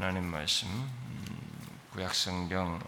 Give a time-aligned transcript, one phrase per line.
[0.00, 0.66] 하나님 말씀
[1.92, 2.80] 구약성경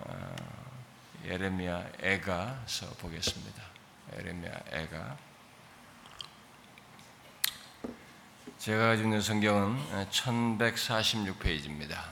[1.26, 3.62] 예레미야 애가서 보겠습니다.
[4.16, 5.18] 예레미야 애가
[8.56, 12.02] 제가 가지고 있는 성경은 1146페이지입니다.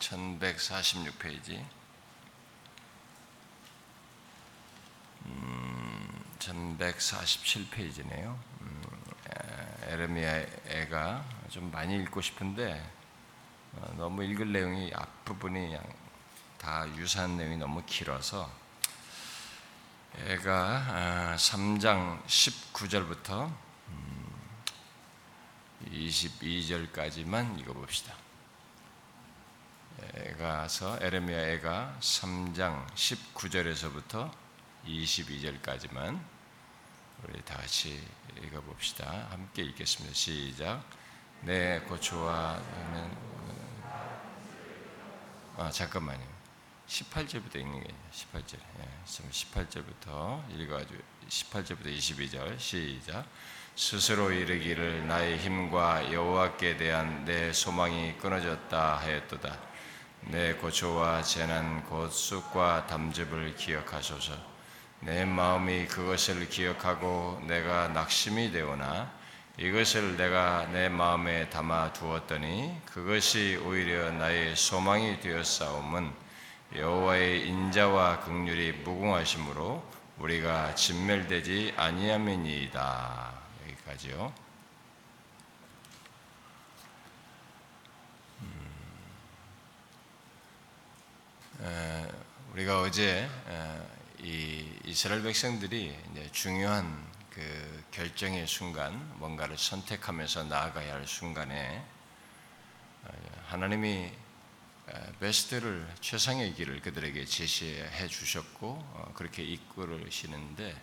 [0.00, 1.64] 1146페이지.
[5.26, 8.36] 음, 1147페이지네요.
[8.62, 8.82] 음,
[9.86, 13.01] 에레미야 애가 좀 많이 읽고 싶은데 어,
[13.96, 15.76] 너무 읽을 내용이 앞부분이
[16.58, 18.50] 다 유사한 내용이 너무 길어서
[20.18, 23.52] 애가 3장 아, 19절부터
[25.86, 28.14] 22절까지만 음, 읽어봅시다.
[30.14, 34.30] 애가서 에레미야 애가 3장 19절에서부터
[34.86, 36.20] 22절까지만
[37.24, 38.06] 우리 다 같이
[38.42, 39.28] 읽어봅시다.
[39.30, 40.14] 함께 읽겠습니다.
[40.14, 40.84] 시작.
[41.42, 42.60] 내 고초와
[45.58, 46.26] 아 잠깐만요.
[46.88, 48.54] 18절부터 읽는 게 18절.
[48.54, 53.26] 예, 18절부터 읽어가지고 18절부터 22절 시작.
[53.76, 59.58] 스스로 이르기를 나의 힘과 여호와께 대한 내 소망이 끊어졌다 하였도다.
[60.28, 64.32] 내 고초와 재난 곧 쑥과 담즙을 기억하소서.
[65.00, 69.12] 내 마음이 그것을 기억하고 내가 낙심이 되오나
[69.58, 76.10] 이것을 내가 내 마음에 담아 두었더니 그것이 오히려 나의 소망이 되었사옴은
[76.74, 83.32] 여호와의 인자와 극률이 무궁하심으로 우리가 진멸되지 아니함이니이다.
[83.66, 84.32] 여기까지요.
[88.40, 88.74] 음,
[91.60, 92.08] 에,
[92.52, 93.82] 우리가 어제 에,
[94.22, 95.94] 이 이스라엘 백성들이
[96.32, 101.82] 중요한 그 결정의 순간, 뭔가를 선택하면서 나아가야 할 순간에
[103.04, 103.10] 어,
[103.46, 104.12] 하나님이
[104.88, 110.76] 어, 베스트를 최상의 길을 그들에게 제시해 주셨고 어, 그렇게 이끌으시는데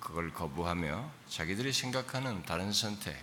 [0.00, 3.16] 그걸 거부하며 자기들이 생각하는 다른 선택,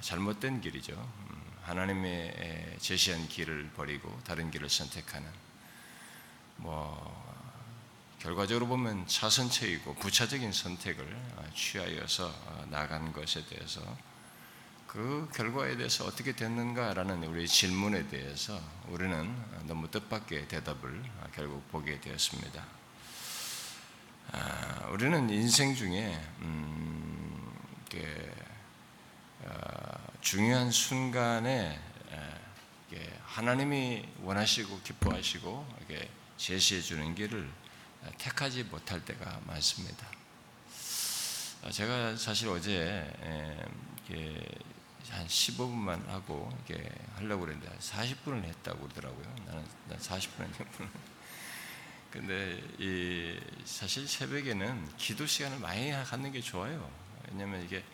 [0.00, 0.92] 잘못된 길이죠.
[0.92, 5.30] 음, 하나님의 제시한 길을 버리고 다른 길을 선택하는
[6.56, 7.23] 뭐
[8.24, 11.04] 결과적으로 보면 차선책이고 부차적인 선택을
[11.36, 13.82] 어, 취하여서 어, 나간 것에 대해서
[14.86, 18.58] 그 결과에 대해서 어떻게 됐는가라는 우리의 질문에 대해서
[18.88, 19.30] 우리는
[19.66, 22.64] 너무 뜻밖의 대답을 어, 결국 보게 되었습니다.
[24.32, 27.52] 아, 우리는 인생 중에 음,
[30.22, 31.78] 중요한 순간에
[33.26, 35.66] 하나님이 원하시고 기뻐하시고
[36.38, 37.63] 제시해 주는 길을
[38.18, 40.06] 택하지 못할 때가 많습니다.
[41.62, 43.10] 아, 제가 사실 어제
[45.10, 49.34] 한 15분만 하고 이렇게 하려고 그랬는데 40분을 했다고 그러더라고요.
[49.46, 49.64] 나는
[49.98, 50.90] 40분 했군.
[52.10, 56.90] 근데 이 사실 새벽에는 기도 시간을 많이 갖는 게 좋아요.
[57.30, 57.84] 왜냐하면 이게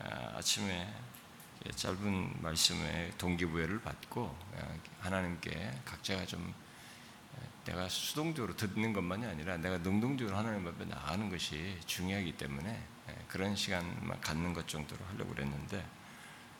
[0.00, 0.92] 아, 아침에
[1.74, 4.36] 짧은 말씀에 동기부여를 받고
[5.00, 6.54] 하나님께 각자가 좀
[7.68, 13.54] 내가 수동적으로 듣는 것만이 아니라 내가 능동적으로 하나님 앞에 나가는 것이 중요하기 때문에 예, 그런
[13.54, 15.84] 시간만 갖는 것 정도로 하려고 그랬는데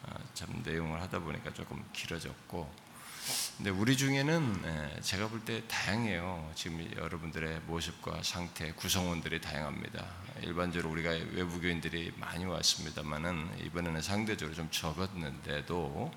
[0.05, 2.89] 아, 참 내용을 하다 보니까 조금 길어졌고
[3.57, 4.63] 근데 우리 중에는
[4.97, 6.53] 예, 제가 볼 때 다양해요.
[6.55, 10.05] 지금 여러분들의 모습과 상태, 구성원들이 다양합니다.
[10.43, 16.13] 일반적으로 우리가 외부교인들이 많이 왔습니다만은 이번에는 상대적으로 좀 적었는데도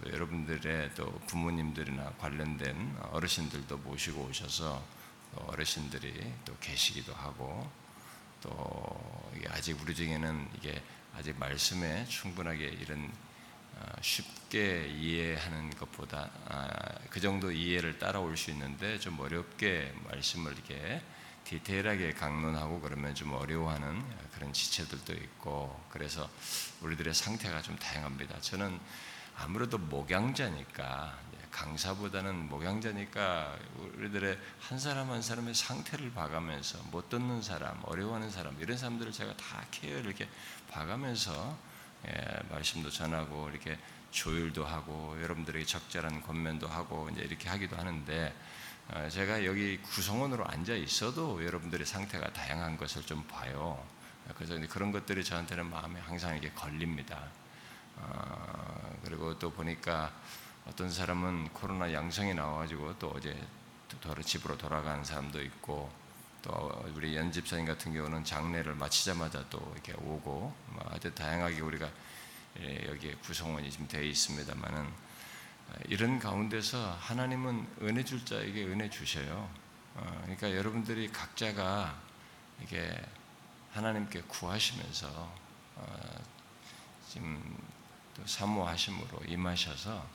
[0.00, 4.84] 또 여러분들의 또 부모님들이나 관련된 어르신들도 모시고 오셔서
[5.34, 7.70] 어르신들이 또 계시기도 하고
[8.40, 10.82] 또 아직 우리 중에는 이게
[11.14, 13.10] 아직 말씀에 충분하게 이런
[13.74, 16.68] 어, 쉽게 이해하는 것보다 아,
[17.10, 21.02] 그 정도 이해를 따라올 수 있는데 좀 어렵게 말씀을 이렇게
[21.44, 24.02] 디테일하게 강론하고 그러면 좀 어려워하는
[24.34, 26.28] 그런 지체들도 있고 그래서
[26.82, 28.40] 우리들의 상태가 좀 다양합니다.
[28.40, 28.78] 저는
[29.36, 31.18] 아무래도 목양자니까
[31.50, 33.56] 강사보다는 목양자니까
[33.98, 39.36] 우리들의 한 사람 한 사람의 상태를 봐가면서 못 듣는 사람, 어려워하는 사람 이런 사람들을 제가
[39.36, 40.28] 다 케어 이렇게
[40.70, 41.56] 봐가면서
[42.08, 42.12] 예,
[42.50, 43.78] 말씀도 전하고 이렇게
[44.10, 48.34] 조율도 하고 여러분들에게 적절한 권면도 하고 이제 이렇게 하기도 하는데
[48.88, 53.86] 어, 제가 여기 구성원으로 앉아 있어도 여러분들의 상태가 다양한 것을 좀 봐요.
[54.34, 57.30] 그래서 그런 것들이 저한테는 마음에 항상 이게 걸립니다.
[57.96, 60.12] 어, 그리고 또 보니까
[60.66, 63.36] 어떤 사람은 코로나 양성이 나와가지고 또 어제
[64.00, 65.90] 또 집으로 돌아가는 사람도 있고
[66.42, 71.88] 또 우리 연집사님 같은 경우는 장례를 마치자마자 또 이렇게 오고 뭐 아주 다양하게 우리가
[72.60, 74.92] 예, 여기에 구성원이 지금 되어 있습니다만은
[75.88, 79.48] 이런 가운데서 하나님은 은혜 줄 자에게 은혜 주셔요.
[79.94, 81.98] 어, 그러니까 여러분들이 각자가
[82.62, 82.94] 이게
[83.72, 85.32] 하나님께 구하시면서
[85.76, 86.22] 어,
[87.08, 87.56] 지금
[88.16, 90.06] 또 사모하심으로 임하셔서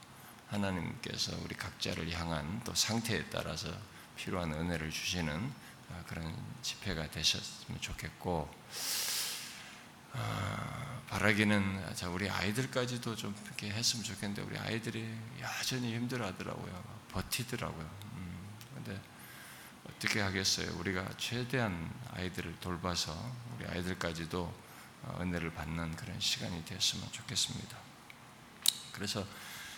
[0.50, 3.70] 하나님께서 우리 각자를 향한 또 상태에 따라서
[4.16, 5.54] 필요한 은혜를 주시는
[5.90, 8.50] 어, 그런 집회가 되셨으면 좋겠고
[10.14, 15.08] 어, 바라기는 자 우리 아이들까지도 좀 이렇게 했으면 좋겠는데 우리 아이들이
[15.42, 17.90] 여전히 힘들어하더라고요 버티더라고요.
[18.14, 19.00] 음, 근데
[19.90, 20.78] 어떻게 하겠어요?
[20.80, 23.16] 우리가 최대한 아이들을 돌봐서
[23.56, 24.68] 우리 아이들까지도
[25.04, 27.87] 어, 은혜를 받는 그런 시간이 되었으면 좋겠습니다.
[28.98, 29.24] 그래서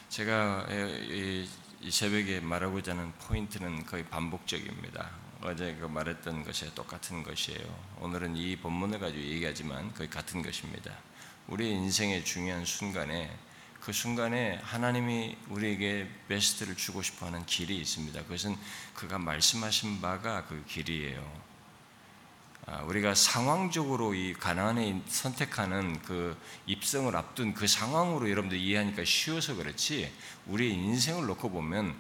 [0.07, 5.11] 제가 이 새벽에 말하고자 하는 포인트는 거의 반복적입니다.
[5.41, 7.59] 어제 그 말했던 것에 똑같은 것이에요.
[7.99, 10.93] 오늘은 이 본문을 가지고 얘기하지만 거의 같은 것입니다.
[11.47, 13.37] 우리 인생의 중요한 순간에
[13.81, 18.23] 그 순간에 하나님이 우리에게 베스트를 주고 싶어 하는 길이 있습니다.
[18.23, 18.55] 그것은
[18.93, 21.48] 그가 말씀하신 바가 그 길이에요.
[22.71, 26.37] 아, 우리가 상황적으로 이 가난에 선택하는 그
[26.67, 30.13] 입성을 앞둔 그 상황으로 여러분들 이해하니까 쉬워서 그렇지
[30.45, 31.95] 우리 인생을 놓고 보면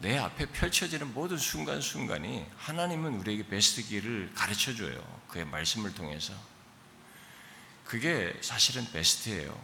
[0.00, 5.04] 내 앞에 펼쳐지는 모든 순간순간이 하나님은 우리에게 베스트 길을 가르쳐 줘요.
[5.28, 6.32] 그의 말씀을 통해서.
[7.84, 9.60] 그게 사실은 베스트예요.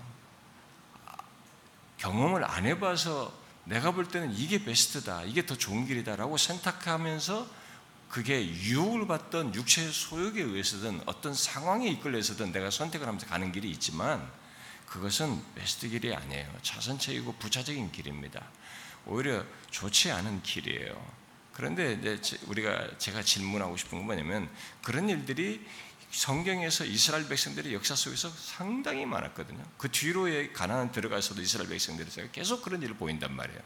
[1.96, 3.32] 경험을 안 해봐서
[3.64, 7.57] 내가 볼 때는 이게 베스트다, 이게 더 좋은 길이다라고 선택하면서
[8.08, 14.30] 그게 유혹을 받던 육체의 소욕에 의해서든 어떤 상황에 이끌려서든 내가 선택을 하면서 가는 길이 있지만
[14.86, 16.50] 그것은 베스트 길이 아니에요.
[16.62, 18.46] 차선책이고 부차적인 길입니다.
[19.04, 21.18] 오히려 좋지 않은 길이에요.
[21.52, 24.48] 그런데 이제 우리가 제가 질문하고 싶은 건 뭐냐면
[24.82, 25.66] 그런 일들이
[26.10, 29.62] 성경에서 이스라엘 백성들의 역사 속에서 상당히 많았거든요.
[29.76, 33.60] 그 뒤로의 가나안 들어가서도 이스라엘 백성들이 계속 그런 일을 보인단 말이에요.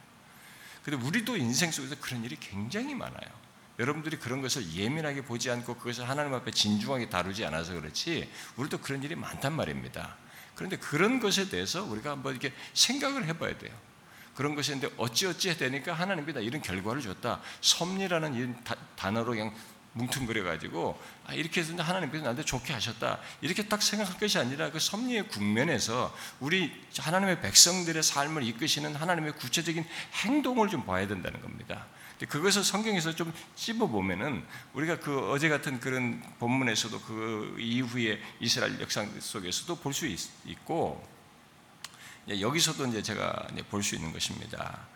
[0.82, 3.41] 근데 우리도 인생 속에서 그런 일이 굉장히 많아요.
[3.78, 9.02] 여러분들이 그런 것을 예민하게 보지 않고 그것을 하나님 앞에 진중하게 다루지 않아서 그렇지 우리도 그런
[9.02, 10.16] 일이 많단 말입니다.
[10.54, 13.72] 그런데 그런 것에 대해서 우리가 한번 이렇게 생각을 해봐야 돼요.
[14.34, 17.40] 그런 것인데 어찌어찌 되니까 하나님이 다 이런 결과를 줬다.
[17.60, 18.54] 섭리라는 이
[18.96, 19.54] 단어로 그냥
[19.94, 23.18] 뭉퉁거려가지고 아, 이렇게 해서 하나님께서 나한테 좋게 하셨다.
[23.40, 29.84] 이렇게 딱 생각할 것이 아니라 그 섭리의 국면에서 우리 하나님의 백성들의 삶을 이끄시는 하나님의 구체적인
[30.24, 31.86] 행동을 좀 봐야 된다는 겁니다.
[32.28, 34.44] 그것을 성경에서 좀 찝어 보면은
[34.74, 40.06] 우리가 그 어제 같은 그런 본문에서도 그 이후에 이스라엘 역사 속에서도 볼 수
[40.46, 41.04] 있고
[42.28, 44.86] 여기서도 이제 제가 볼 수 있는 것입니다.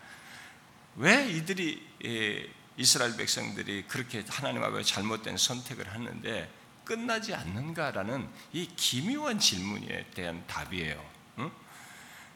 [0.95, 6.49] 왜 이들이 예, 이스라엘 백성들이 그렇게 하나님 앞에 잘못된 선택을 하는데
[6.85, 11.17] 끝나지 않는가라는 이 기묘한 질문에 대한 답이에요.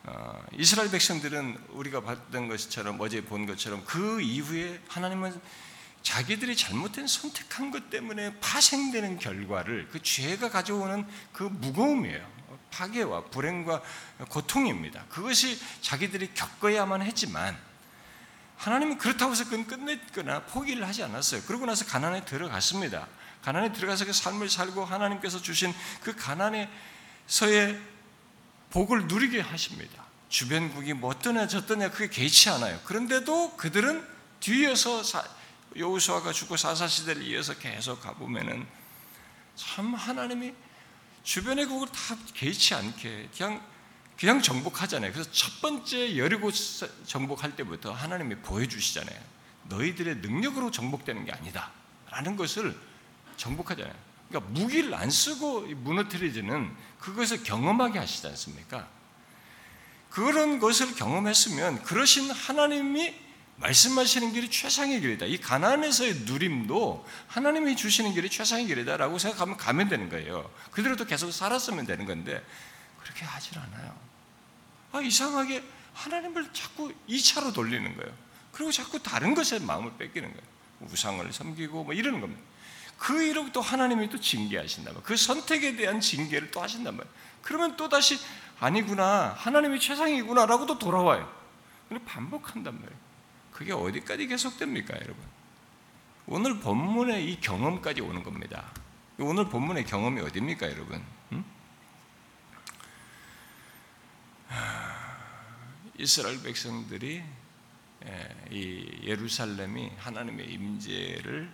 [0.04, 5.40] 어, 이스라엘 백성들은 우리가 봤던 것처럼 어제 본 것처럼 그 이후에 하나님은
[6.02, 12.42] 자기들이 잘못된 선택한 것 때문에 파생되는 결과를 그 죄가 가져오는 그 무거움이에요.
[12.72, 13.84] 파괴와 불행과
[14.30, 15.06] 고통입니다.
[15.10, 17.56] 그것이 자기들이 겪어야만 했지만
[18.62, 21.42] 하나님은 그렇다고 해서 그건 끝냈거나 포기를 하지 않았어요.
[21.44, 23.08] 그러고 나서 가난에 들어갔습니다.
[23.42, 25.74] 가난에 들어가서 그 삶을 살고 하나님께서 주신
[26.04, 27.82] 그 가난에서의
[28.70, 30.06] 복을 누리게 하십니다.
[30.30, 32.80] 주변국이 뭐 어떠냐 저떠냐 그게 개의치 않아요.
[32.86, 34.08] 그런데도 그들은
[34.40, 35.02] 뒤에서
[35.76, 38.68] 여호수아가 죽고 사사 시대를 이어서 계속 가보면은
[39.56, 40.54] 참 하나님이
[41.24, 43.71] 주변의 국을 다 개의치 않게 그냥
[44.22, 45.12] 그냥 정복하잖아요.
[45.14, 46.52] 그래서 첫 번째 여리고
[47.08, 49.20] 정복할 때부터 하나님이 보여주시잖아요.
[49.64, 51.72] 너희들의 능력으로 정복되는 게 아니다.
[52.12, 52.78] 라는 것을
[53.38, 53.92] 정복하잖아요.
[54.30, 58.88] 그러니까 무기를 안 쓰고 무너뜨리지는 그것을 경험하게 하시지 않습니까?
[60.12, 63.16] 그런 것을 경험했으면 그러신 하나님이
[63.56, 65.26] 말씀하시는 길이 최상의 길이다.
[65.26, 70.48] 이 가난에서의 누림도 하나님이 주시는 길이 최상의 길이다라고 생각하면 가면 되는 거예요.
[70.70, 72.46] 그대로도 계속 살았으면 되는 건데
[73.02, 74.11] 그렇게 하질 않아요.
[74.92, 78.14] 아, 이상하게 하나님을 자꾸 2차로 돌리는 거예요.
[78.52, 80.52] 그리고 자꾸 다른 것에 마음을 뺏기는 거예요.
[80.82, 82.42] 우상을 섬기고 뭐 이러는 겁니다.
[82.98, 85.04] 그 이로 또 하나님이 또 징계하신단 말이에요.
[85.04, 87.14] 그 선택에 대한 징계를 또 하신단 말이에요.
[87.42, 88.20] 그러면 또 다시
[88.60, 89.34] 아니구나.
[89.38, 91.32] 하나님이 최상이구나라고 또 돌아와요.
[91.90, 93.00] 근데 반복한단 말이에요.
[93.52, 95.18] 그게 어디까지 계속됩니까, 여러분?
[96.28, 98.72] 오늘 본문의 이 경험까지 오는 겁니다.
[99.18, 101.04] 오늘 본문의 경험이 어디입니까, 여러분?
[101.32, 101.44] 응?
[105.98, 107.24] 이스라엘 백성들이
[108.06, 111.52] 예, 이 예루살렘이 하나님의 임재를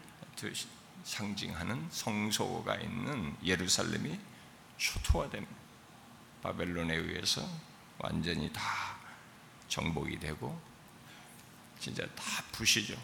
[1.03, 4.17] 상징하는 성소가 있는 예루살렘이
[4.77, 5.53] 초토화됩니다.
[6.41, 7.45] 바벨론에 의해서
[7.97, 8.61] 완전히 다
[9.67, 10.59] 정복이 되고
[11.79, 12.23] 진짜 다
[12.53, 12.97] 부시죠.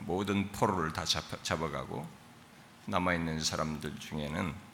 [0.00, 2.06] 모든 포로를 다 잡아 가고
[2.86, 4.71] 남아 있는 사람들 중에는 예,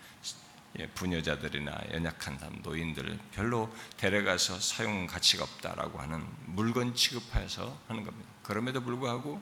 [0.95, 8.29] 부녀자들이나 연약한 사람, 노인들을 별로 데려가서 사용 가치가 없다라고 하는 물건 취급해서 하는 겁니다.
[8.43, 9.41] 그럼에도 불구하고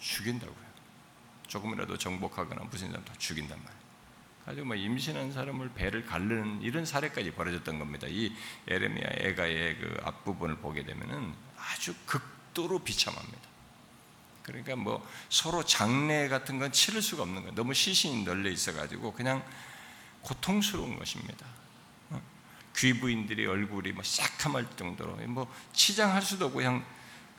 [0.00, 0.68] 죽인다고요.
[1.46, 3.78] 조금이라도 정복하거나 무슨 사람 다 죽인단 말이에요.
[4.44, 8.06] 가지고 뭐 임신한 사람을 배를 가르는 이런 사례까지 벌어졌던 겁니다.
[8.08, 8.32] 이
[8.66, 13.48] 에레미야 애가의 그 앞부분을 보게 되면은 아주 극도로 비참합니다.
[14.42, 17.54] 그러니까 뭐 서로 장례 같은 건 치를 수가 없는 거예요.
[17.54, 19.44] 너무 시신이 널려 있어가지고 그냥
[20.22, 21.46] 고통스러운 것입니다.
[22.10, 22.22] 어?
[22.76, 26.84] 귀부인들이 얼굴이 뭐 새카말 정도로 뭐 치장할 수도 없고 그냥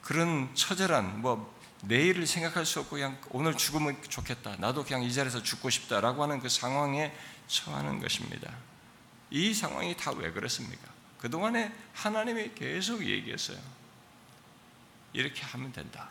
[0.02, 4.56] 그런 처절한 뭐 내일을 생각할 수 없고 그냥 오늘 죽으면 좋겠다.
[4.58, 7.16] 나도 그냥 이 자리에서 죽고 싶다라고 하는 그 상황에
[7.48, 8.54] 처하는 것입니다.
[9.32, 10.88] 이 상황이 다 왜 그렇습니까?
[11.20, 13.58] 그동안에 하나님이 계속 얘기했어요.
[15.14, 16.10] 이렇게 하면 된다.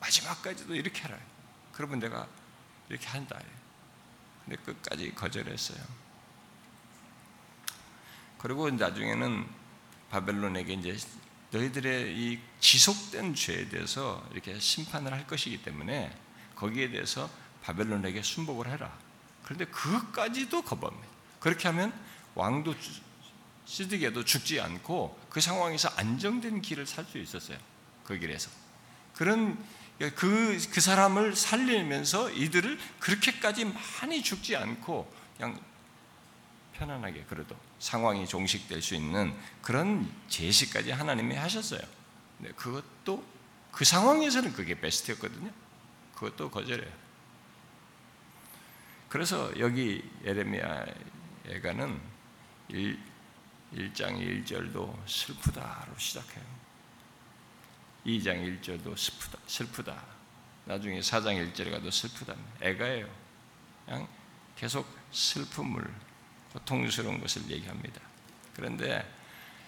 [0.00, 1.18] 마지막까지도 이렇게 하라.
[1.72, 2.26] 그러면 내가
[2.88, 3.38] 이렇게 한다.
[4.44, 5.78] 근데 끝까지 거절했어요.
[8.38, 9.46] 그리고 나중에는
[10.10, 10.96] 바벨론에게 이제
[11.50, 16.14] 너희들의 이 지속된 죄에 대해서 이렇게 심판을 할 것이기 때문에
[16.56, 17.30] 거기에 대해서
[17.62, 18.96] 바벨론에게 순복을 해라.
[19.44, 21.08] 그런데 그것까지도 거부합니다.
[21.40, 21.92] 그렇게 하면
[22.34, 22.74] 왕도
[23.64, 27.58] 시드게도 죽지 않고 그 상황에서 안정된 길을 살 수 있었어요.
[28.04, 28.50] 그 길에서.
[29.14, 29.56] 그런
[29.98, 35.60] 그, 그 사람을 살리면서 이들을 그렇게까지 많이 죽지 않고 그냥
[36.74, 41.80] 편안하게 그래도 상황이 종식될 수 있는 그런 제시까지 하나님이 하셨어요.
[42.38, 43.24] 네, 그것도
[43.70, 45.50] 그 상황에서는 그게 베스트였거든요.
[46.14, 46.92] 그것도 거절해요.
[49.08, 50.86] 그래서 여기 예레미야
[51.46, 52.00] 애가는
[52.68, 52.98] 1,
[53.74, 56.44] 1장 1절도 슬프다로 시작해요.
[58.06, 59.38] 2장 1절도 슬프다.
[59.46, 60.02] 슬프다.
[60.66, 62.34] 나중에 4장 1절에 가도 슬프다.
[62.60, 63.08] 애가예요.
[63.84, 64.08] 그냥
[64.56, 65.84] 계속 슬픔을
[66.52, 68.00] 고통스러운 것을 얘기합니다.
[68.54, 69.04] 그런데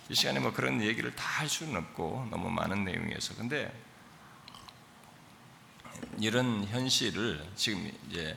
[0.09, 3.71] 이 시간에 뭐 그런 얘기를 다 할 수는 없고 너무 많은 내용이어서 근데
[6.19, 8.35] 이런 현실을 지금 이제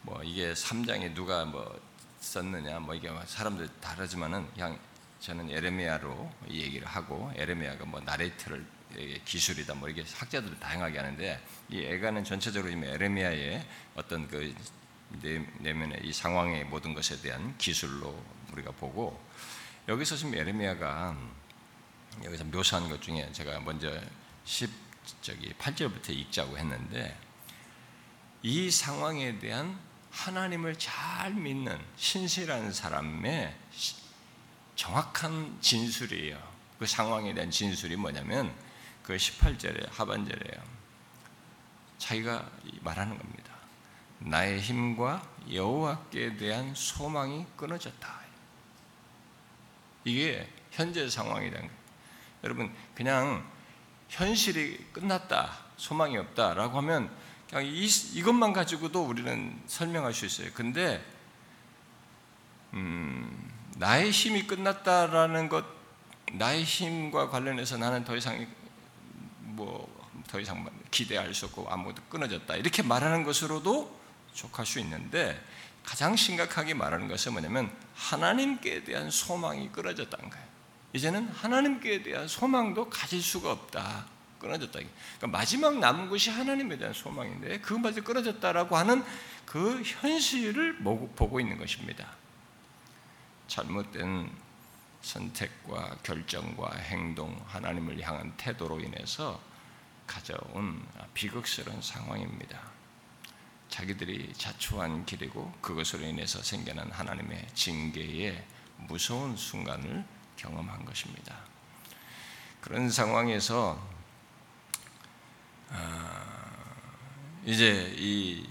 [0.00, 1.78] 뭐 이게 3장에 누가 뭐
[2.20, 4.78] 썼느냐 뭐 이게 사람들 다르지만은 그냥
[5.20, 8.64] 저는 에레미야로 얘기를 하고 에레미야가 뭐 나레이트를
[9.24, 14.54] 기술이다 뭐 이게 학자들이 다양하게 하는데 이 애가는 전체적으로 에레미야의 어떤 그
[15.58, 19.20] 내면의 이 상황의 모든 것에 대한 기술로 우리가 보고
[19.88, 21.16] 여기서 지금 에레미야가
[22.24, 24.00] 여기서 묘사한 것 중에 제가 먼저
[24.44, 24.70] 10
[25.22, 27.16] 저기 8절부터 읽자고 했는데
[28.42, 29.78] 이 상황에 대한
[30.10, 33.54] 하나님을 잘 믿는 신실한 사람의
[34.76, 36.40] 정확한 진술이에요.
[36.78, 38.54] 그 상황에 대한 진술이 뭐냐면
[39.10, 40.62] 그 18절에 하반절에요.
[41.98, 42.48] 자기가
[42.82, 43.52] 말하는 겁니다.
[44.20, 48.20] 나의 힘과 여호와께 대한 소망이 끊어졌다.
[50.04, 51.68] 이게 현재 거예요.
[52.44, 53.44] 여러분 그냥
[54.10, 57.10] 현실이 끝났다, 소망이 없다라고 하면
[57.48, 60.50] 그냥 이, 이것만 가지고도 우리는 설명할 수 있어요.
[60.54, 61.04] 근데
[62.74, 65.64] 음, 나의 힘이 끝났다라는 것,
[66.32, 68.46] 나의 힘과 관련해서 나는 더 이상
[69.64, 73.98] 뭐 더 이상 기대할 수 없고 아무것도 끊어졌다 이렇게 말하는 것으로도
[74.34, 75.42] 족할 수 있는데
[75.84, 80.46] 가장 심각하게 말하는 것은 뭐냐면 하나님께 대한 소망이 끊어졌다는 거예요.
[80.92, 84.06] 이제는 하나님께 대한 소망도 가질 수가 없다.
[84.38, 84.72] 끊어졌다.
[84.72, 89.04] 그러니까 마지막 남은 것이 하나님에 대한 소망인데 그것마저 끊어졌다라고 하는
[89.46, 92.08] 그 현실을 보고 있는 것입니다.
[93.48, 94.30] 잘못된
[95.02, 99.40] 선택과 결정과 행동, 하나님을 향한 태도로 인해서
[100.10, 102.60] 가져온 비극스러운 상황입니다.
[103.68, 108.44] 자기들이 자초한 길이고 그것으로 인해서 생겨난 하나님의 징계의
[108.88, 110.04] 무서운 순간을
[110.36, 111.36] 경험한 것입니다.
[112.60, 113.80] 그런 상황에서
[115.68, 116.74] 아,
[117.44, 118.44] 이제 이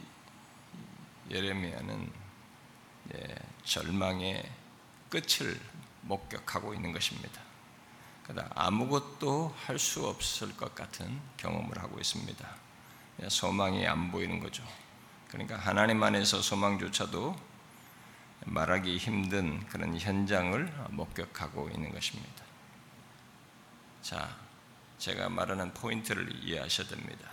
[1.29, 2.09] 예레미야는
[3.65, 4.49] 절망의
[5.09, 5.59] 끝을
[6.03, 7.48] 목격하고 있는 것입니다.
[8.55, 12.47] 아무것도 할 수 없을 것 같은 경험을 하고 있습니다.
[13.27, 14.63] 소망이 안 보이는 거죠.
[15.29, 17.35] 그러니까 하나님 안에서 소망조차도
[18.45, 22.43] 말하기 힘든 그런 현장을 목격하고 있는 것입니다.
[24.01, 24.37] 자,
[24.97, 27.29] 제가 말하는 포인트를 이해하셔야 됩니다.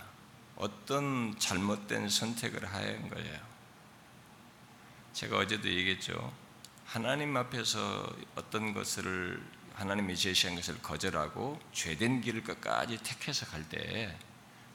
[0.57, 3.39] 어떤 잘못된 선택을 한 거예요.
[5.13, 6.33] 제가 어제도 얘기했죠.
[6.85, 9.41] 하나님 앞에서 어떤 것을
[9.77, 14.17] 하나님이 제시한 것을 거절하고 죄된 길을 끝까지 택해서 갈 때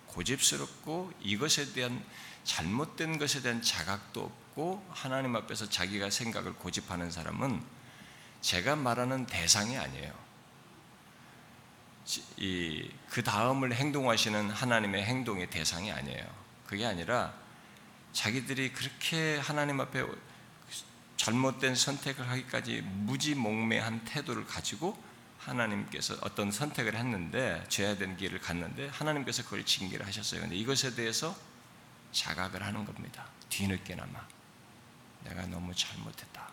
[0.07, 2.05] 고집스럽고 이것에 대한
[2.45, 7.63] 잘못된 것에 대한 자각도 없고 하나님 앞에서 자기가 생각을 고집하는 사람은
[8.43, 10.13] 제가 말하는 대상이 아니에요.
[12.39, 16.25] 이 그 다음을 행동하시는 하나님의 행동의 대상이 아니에요.
[16.67, 17.35] 그게 아니라
[18.15, 20.03] 자기들이 그렇게 하나님 앞에
[21.23, 25.01] 잘못된 선택을 하기까지 무지몽매한 태도를 가지고
[25.39, 30.41] 하나님께서 어떤 선택을 했는데 죄야된 길을 갔는데 하나님께서 그걸 징계를 하셨어요.
[30.41, 31.37] 근데 이것에 대해서
[32.11, 33.25] 자각을 하는 겁니다.
[33.51, 34.19] 뒤늦게나마
[35.23, 36.51] 내가 너무 잘못했다.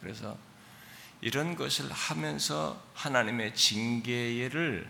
[0.00, 0.38] 그래서
[1.20, 4.88] 이런 것을 하면서 하나님의 징계를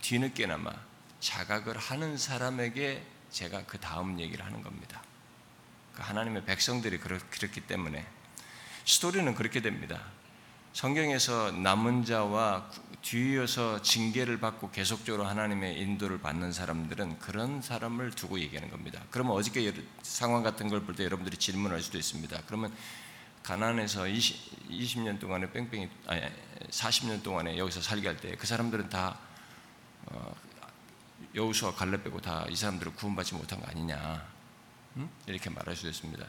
[0.00, 0.72] 뒤늦게나마
[1.20, 5.02] 자각을 하는 사람에게 제가 그 다음 얘기를 하는 겁니다.
[5.94, 8.06] 그 하나님의 백성들이 그렇기 때문에
[8.84, 10.00] 스토리는 그렇게 됩니다.
[10.72, 12.70] 성경에서 남은 자와
[13.02, 19.02] 뒤이어서 징계를 받고 계속적으로 하나님의 인도를 받는 사람들은 그런 사람을 두고 얘기하는 겁니다.
[19.10, 19.72] 그러면 어저께
[20.02, 22.42] 상황 같은 걸 볼 때 여러분들이 질문할 수도 있습니다.
[22.46, 22.72] 그러면
[23.42, 26.22] 가난에서 20, 20년 동안에 뺑뺑이 아니
[26.70, 29.18] 40년 동안에 여기서 살게 할 때 그 사람들은 다
[30.06, 30.34] 어,
[31.34, 34.24] 여우수와 갈렙 빼고 다 이 사람들을 구원받지 못한 거 아니냐
[34.96, 35.08] 음?
[35.26, 36.24] 이렇게 말할 수 있습니다.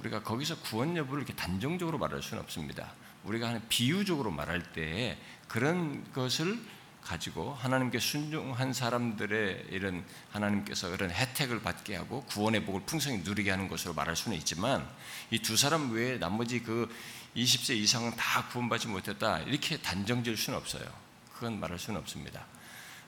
[0.00, 2.92] 우리가 거기서 구원 여부를 이렇게 단정적으로 말할 수는 없습니다.
[3.24, 6.58] 우리가 하는 비유적으로 말할 때 그런 것을
[7.02, 13.68] 가지고 하나님께 순종한 사람들의 이런 하나님께서 그런 혜택을 받게 하고 구원의 복을 풍성히 누리게 하는
[13.68, 14.86] 것으로 말할 수는 있지만
[15.30, 16.92] 이 두 사람 외에 나머지 그
[17.36, 20.84] 20세 이상은 다 구원받지 못했다 이렇게 단정질 수는 없어요.
[21.32, 22.44] 그건 말할 수는 없습니다.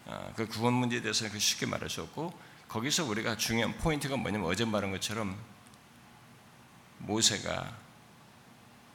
[0.06, 2.32] 아, 그 구원 문제에 대해서는 쉽게 말할 수 없고
[2.70, 5.36] 거기서 우리가 중요한 포인트가 뭐냐면 어제 말한 것처럼
[6.98, 7.76] 모세가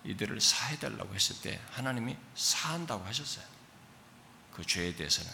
[0.05, 3.43] 이들을 사해달라고 했을 때 하나님이 사한다고 하셨어요.
[4.53, 5.29] 그 죄에 대해서는.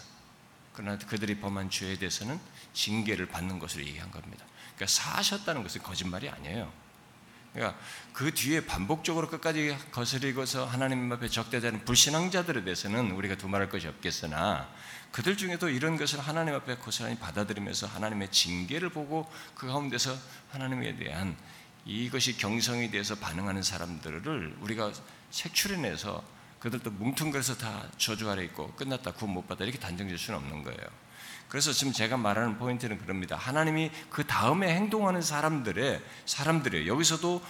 [0.72, 2.40] 그러나 그들이 범한 죄에 대해서는
[2.74, 4.44] 징계를 받는 것을 얘기한 겁니다.
[4.74, 6.72] 그러니까 사하셨다는 것은 거짓말이 아니에요.
[7.52, 7.78] 그러니까
[8.12, 14.68] 그 뒤에 반복적으로 끝까지 거스리고서 하나님 앞에 적대되는 불신앙자들에 대해서는 우리가 두말할 것이 없겠으나
[15.10, 20.16] 그들 중에도 이런 것을 하나님 앞에 고스란히 받아들이면서 하나님의 징계를 보고 그 가운데서
[20.50, 21.36] 하나님에 대한
[21.84, 24.92] 이것이 경성이 돼서 반응하는 사람들을 우리가
[25.30, 26.22] 색출해내서
[26.62, 30.78] 그들도 뭉퉁거려서 다 저주 아래 있고 끝났다 구원 못 받아 이렇게 단정질 수는 없는 거예요.
[31.48, 33.34] 그래서 지금 제가 말하는 포인트는 그럽니다.
[33.34, 37.44] 하나님이 그 다음에 행동하는 사람들의 사람들이 여기서도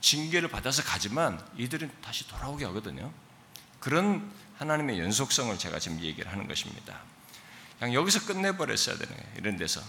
[0.00, 3.12] 징계를 받아서 가지만 이들은 다시 돌아오게 하거든요.
[3.78, 6.98] 그런 하나님의 연속성을 제가 지금 얘기를 하는 것입니다.
[7.78, 9.32] 그냥 여기서 끝내버렸어야 되는 거예요.
[9.36, 9.80] 이런 데서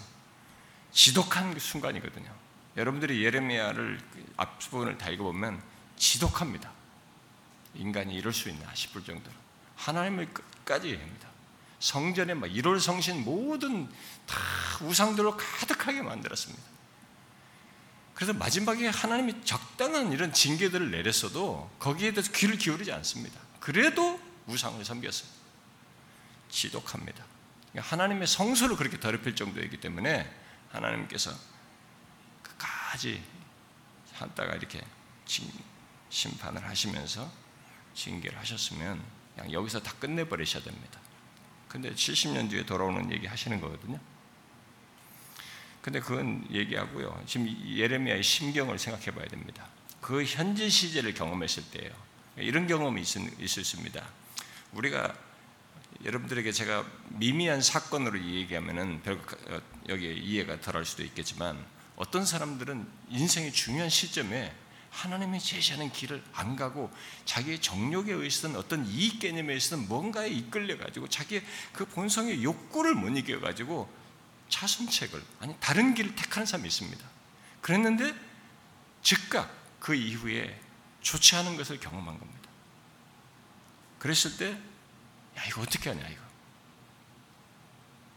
[0.92, 2.32] 지독한 순간이거든요.
[2.78, 4.00] 여러분들이 예레미야를
[4.38, 5.60] 앞부분을 다 읽어보면
[5.98, 6.79] 지독합니다.
[7.76, 9.36] 인간이 이럴 수 있나 싶을 정도로
[9.76, 11.30] 하나님을 끝까지 합니다.
[11.80, 13.90] 성전에 막 1월 성신 모든
[14.26, 14.38] 다
[14.82, 16.62] 우상들로 가득하게 만들었습니다.
[18.14, 23.40] 그래서 마지막에 하나님이 적당한 이런 징계들을 내렸어도 거기에 대해서 귀를 기울이지 않습니다.
[23.62, 25.30] 그래도 우상을 섬겼어요.
[26.50, 27.24] 지독합니다.
[27.72, 30.30] 그러니까 하나님의 성소를 그렇게 더럽힐 정도이기 때문에
[30.72, 31.32] 하나님께서
[32.44, 33.24] 끝까지
[34.16, 34.82] 한다가 이렇게
[36.10, 37.32] 심판을 하시면서
[38.00, 39.02] 징계를 하셨으면
[39.36, 41.00] 그냥 여기서 다 끝내버리셔야 됩니다.
[41.68, 44.00] 근데 70년 뒤에 돌아오는 얘기 하시는 거거든요.
[45.82, 47.24] 근데 그건 얘기하고요.
[47.26, 49.68] 지금 예레미야의 심경을 생각해 봐야 됩니다.
[50.02, 51.92] 그 현재 시제를 경험했을 때예요.
[52.38, 54.08] 이런 경험이 있, 있습니다.
[54.74, 55.16] 우리가
[56.06, 59.16] 여러분들에게 제가 미미한 사건으로 얘기하면은 별
[59.48, 61.64] 어, 여기 이해가 덜할 수도 있겠지만
[61.96, 64.54] 어떤 사람들은 인생의 중요한 시점에
[65.00, 66.92] 하나님이 제시하는 길을 안 가고
[67.26, 73.10] 자기의 정욕에 의해서든 어떤 이익 개념에 의해서든 뭔가에 이끌려 가지고 자기의 그 본성의 욕구를 못
[73.18, 73.92] 이겨 가지고
[74.50, 77.06] 차선책을 아니 다른 길을 택하는 사람이 있습니다.
[77.62, 78.14] 그랬는데
[79.02, 80.60] 즉각 그 이후에
[81.02, 82.50] 좋지 않은 것을 경험한 겁니다.
[84.00, 86.22] 그랬을 때, 야, 이거 어떻게 하냐, 이거.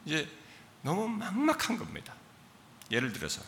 [0.05, 0.29] 이제
[0.83, 2.15] 너무 막막한 겁니다.
[2.91, 3.43] 예를 들어서,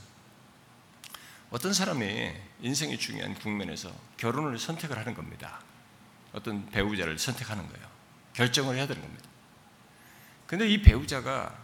[1.54, 5.60] 어떤 사람이 인생이 중요한 국면에서 결혼을 선택을 하는 겁니다.
[6.32, 7.88] 어떤 배우자를 선택하는 거예요.
[8.32, 9.24] 결정을 해야 되는 겁니다.
[10.48, 11.56] 근데 이 배우자가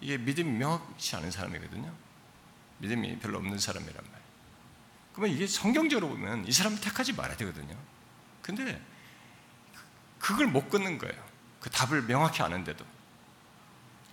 [0.00, 1.94] 이게 믿음이 명확치 않은 사람이거든요.
[2.78, 4.28] 믿음이 별로 없는 사람이란 말이에요.
[5.12, 7.78] 그러면 이게 성경적으로 보면 이 사람을 택하지 말아야 되거든요.
[8.42, 8.82] 근데
[10.18, 11.24] 그걸 못 끊는 거예요.
[11.60, 12.84] 그 답을 명확히 아는데도.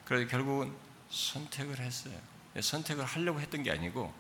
[0.06, 0.76] 그래서 결국은
[1.10, 2.35] 선택을 했어요.
[2.62, 4.14] 선택을 하려고 했던 게 아니고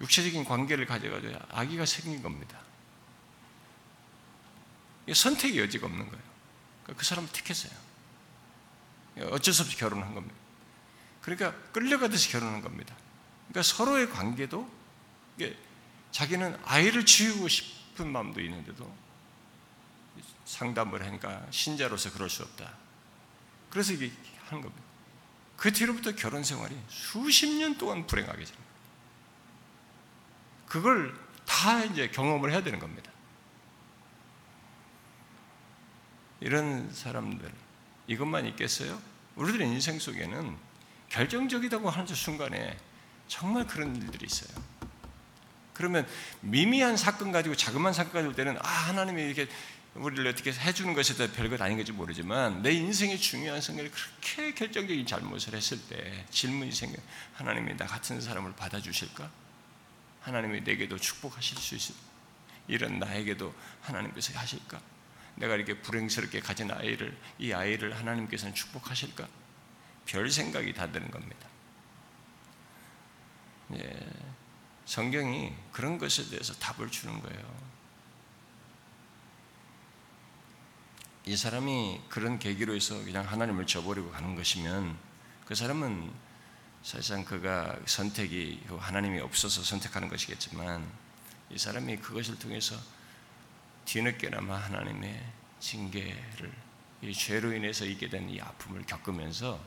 [0.00, 2.58] 육체적인 관계를 가져가지고 아기가 생긴 겁니다.
[5.12, 6.24] 선택의 여지가 없는 거예요.
[6.82, 7.72] 그러니까 그 사람을 택했어요.
[9.30, 10.34] 어쩔 수 없이 결혼한 겁니다.
[11.22, 12.94] 그러니까 끌려가듯이 결혼한 겁니다.
[13.48, 14.70] 그러니까 서로의 관계도
[16.12, 18.94] 자기는 아이를 지우고 싶은 마음도 있는데도
[20.44, 22.72] 상담을 하니까 신자로서 그럴 수 없다.
[23.70, 24.12] 그래서 이게
[24.46, 24.85] 하는 겁니다.
[25.56, 28.64] 그 뒤로부터 결혼 생활이 수십 년 동안 불행하게 됩니다.
[30.66, 33.10] 그걸 다 이제 경험을 해야 되는 겁니다.
[36.40, 37.50] 이런 사람들,
[38.08, 39.00] 이것만 있겠어요?
[39.36, 40.56] 우리들의 인생 속에는
[41.08, 42.76] 결정적이다고 하는 순간에
[43.28, 44.62] 정말 그런 일들이 있어요.
[45.72, 46.06] 그러면
[46.40, 49.46] 미미한 사건 가지고 자그마한 사건 가지고 때는 아 하나님이 이렇게
[49.98, 55.06] 우리를 어떻게 해주는 것에 대해 별것 아닌 건지 모르지만 내 인생의 중요한 순간에 그렇게 결정적인
[55.06, 57.00] 잘못을 했을 때 질문이 생겨
[57.34, 59.30] 하나님이 나 같은 사람을 받아주실까?
[60.20, 61.94] 하나님이 내게도 축복하실 수 있을
[62.68, 64.80] 이런 나에게도 하나님께서 하실까?
[65.36, 69.28] 내가 이렇게 불행스럽게 가진 아이를 이 아이를 하나님께서는 축복하실까?
[70.06, 71.48] 별 생각이 다 드는 겁니다.
[73.74, 74.06] 예,
[74.84, 77.75] 성경이 그런 것에 대해서 답을 주는 거예요.
[81.26, 84.96] 이 사람이 그런 계기로 해서 그냥 하나님을 저버리고 가는 것이면
[85.44, 86.10] 그 사람은
[86.82, 90.86] 사실상 그가 선택이 하나님이 없어서 선택하는 것이겠지만
[91.50, 92.76] 이 사람이 그것을 통해서
[93.86, 95.20] 뒤늦게나마 하나님의
[95.58, 96.52] 징계를
[97.02, 99.60] 이 죄로 인해서 있게 된 이 아픔을 겪으면서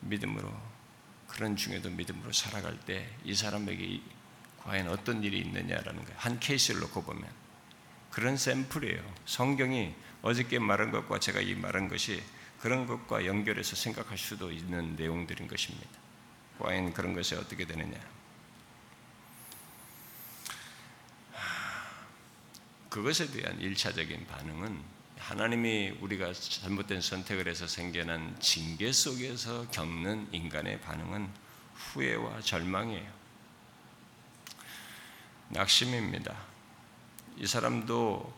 [0.00, 0.52] 믿음으로
[1.26, 4.00] 그런 중에도 믿음으로 살아갈 때 이 사람에게
[4.58, 6.18] 과연 어떤 일이 있느냐라는 거예요.
[6.18, 7.43] 한 케이스를 놓고 보면
[8.14, 9.02] 그런 샘플이에요.
[9.26, 12.22] 성경이 어저께 말한 것과 제가 이 말한 것이
[12.60, 15.90] 그런 것과 연결해서 생각할 수도 있는 내용들인 것입니다.
[16.60, 17.98] 과연 그런 것이 어떻게 되느냐?
[22.88, 24.80] 그것에 대한 일차적인 반응은
[25.18, 31.28] 하나님이 우리가 잘못된 선택을 해서 생겨난 징계 속에서 겪는 인간의 반응은
[31.74, 33.12] 후회와 절망이에요.
[35.48, 36.53] 낙심입니다.
[37.36, 38.32] 이 사람도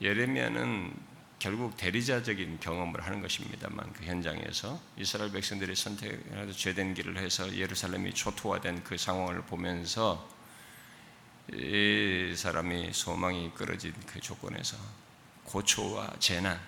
[0.00, 0.94] 예레미야는
[1.38, 8.82] 결국 대리자적인 경험을 하는 것입니다만 그 현장에서 이스라엘 백성들이 선택해서 죄된 길을 해서 예루살렘이 초토화된
[8.82, 10.28] 그 상황을 보면서
[11.52, 14.76] 이 사람이 소망이 끌어진 그 조건에서
[15.44, 16.60] 고초와 재난,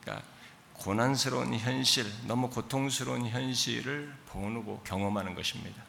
[0.00, 0.26] 그러니까
[0.72, 5.82] 고난스러운 현실, 너무 고통스러운 현실을 보고 경험하는 것입니다.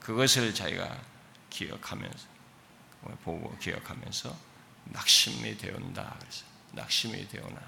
[0.00, 0.98] 그것을 자기가
[1.50, 2.31] 기억하면서
[3.24, 4.36] 보고 기억하면서
[4.86, 6.16] 낙심이 되온다.
[6.18, 7.60] 그래서 낙심이 되오나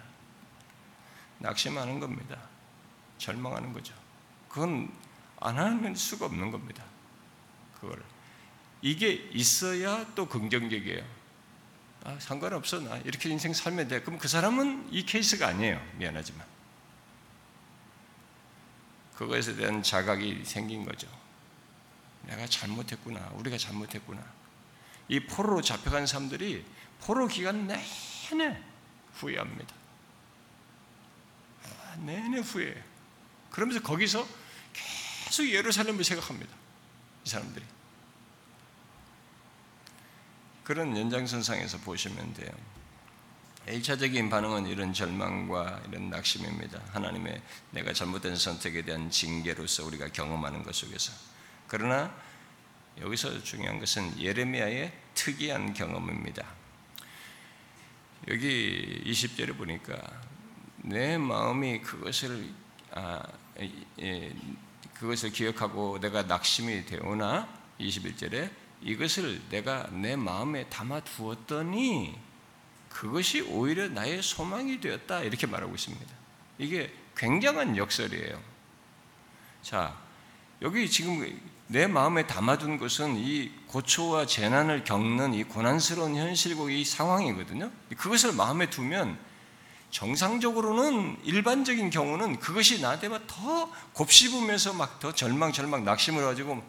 [1.39, 2.39] 낙심하는 겁니다.
[3.19, 3.95] 절망하는 거죠.
[4.49, 4.93] 그건
[5.41, 6.85] 안 하는 수가 없는 겁니다.
[7.81, 8.03] 그걸
[8.83, 11.05] 이게 있어야 또 긍정적이에요.
[12.05, 12.81] 아, 상관없어.
[12.81, 14.03] 나 이렇게 인생 살면 돼.
[14.03, 15.81] 그럼 그 사람은 이 케이스가 아니에요.
[15.97, 16.47] 미안하지만.
[19.17, 21.09] 그것에 대한 자각이 생긴 거죠.
[22.27, 23.21] 내가 잘못했구나.
[23.37, 24.23] 우리가 잘못했구나.
[25.09, 26.65] 이 포로로 잡혀간 사람들이
[27.01, 28.63] 포로 기간 내내
[29.15, 29.75] 후회합니다.
[31.65, 32.83] 아, 내내 후회해요.
[33.51, 34.27] 그러면서 거기서
[34.73, 36.55] 계속 예루살렘을 생각합니다.
[37.25, 37.65] 이 사람들이.
[40.65, 42.51] 그런 연장선상에서 보시면 돼요.
[43.67, 46.81] 1차적인 반응은 이런 절망과 이런 낙심입니다.
[46.93, 47.41] 하나님의
[47.71, 51.13] 내가 잘못된 선택에 대한 징계로서 우리가 경험하는 것 속에서.
[51.67, 52.15] 그러나
[53.01, 56.47] 여기서 중요한 것은 예레미야의 특이한 경험입니다.
[58.29, 59.97] 여기 20절에 보니까
[60.79, 62.49] 내 마음이 그것을
[62.93, 63.23] 아,
[64.01, 64.33] 예,
[64.95, 67.49] 그것을 기억하고 내가 낙심이 되오나
[67.81, 68.51] 21절에
[68.83, 72.19] 이것을 내가 내 마음에 담아 두었더니
[72.89, 76.15] 그것이 오히려 나의 소망이 되었다 이렇게 말하고 있습니다.
[76.59, 78.41] 이게 굉장한 역설이에요.
[79.63, 79.99] 자,
[80.63, 87.71] 여기 지금 내 마음에 담아둔 것은 이 고초와 재난을 겪는 이 고난스러운 현실과 이 상황이거든요.
[87.97, 89.19] 그것을 마음에 두면
[89.91, 96.63] 정상적으로는 일반적인 경우는 그것이 나한테 더 곱씹으면서 막 더 절망, 절망, 낙심을 가지고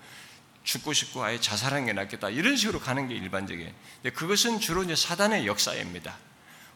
[0.63, 2.29] 죽고 싶고 아예 자살하는 게 낫겠다.
[2.29, 3.71] 이런 식으로 가는 게 일반적이에요.
[4.01, 6.17] 근데 그것은 주로 이제 사단의 역사입니다.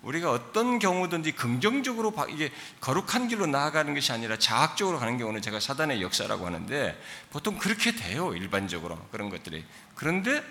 [0.03, 6.01] 우리가 어떤 경우든지 긍정적으로 이게 거룩한 길로 나아가는 것이 아니라 자학적으로 가는 경우는 제가 사단의
[6.01, 6.99] 역사라고 하는데
[7.31, 8.33] 보통 그렇게 돼요.
[8.33, 9.65] 일반적으로 그런 것들이.
[9.95, 10.43] 그런데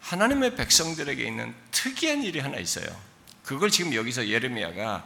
[0.00, 2.86] 하나님의 백성들에게 있는 특이한 일이 하나 있어요.
[3.44, 5.04] 그걸 지금 여기서 예레미야가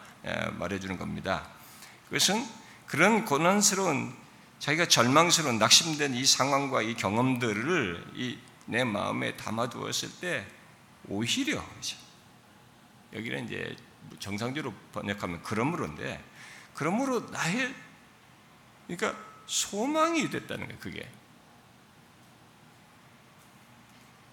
[0.59, 1.49] 말해주는 겁니다.
[2.07, 2.47] 그것은
[2.87, 4.14] 그런 고난스러운
[4.59, 10.47] 자기가 절망스러운 낙심된 이 상황과 이 경험들을 이 내 마음에 담아두었을 때
[11.09, 11.64] 오히려
[13.12, 13.77] 여기는 이제
[14.18, 16.22] 정상적으로 번역하면 그러므로인데
[16.75, 17.75] 그러므로 나의
[18.87, 20.81] 그러니까 소망이 됐다는 거예요.
[20.81, 21.09] 그게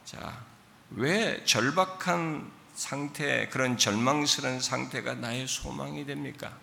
[0.06, 0.44] 자,
[0.92, 6.58] 왜 절박한 상태, 그런 절망스러운 상태가 나의 소망이 됩니까?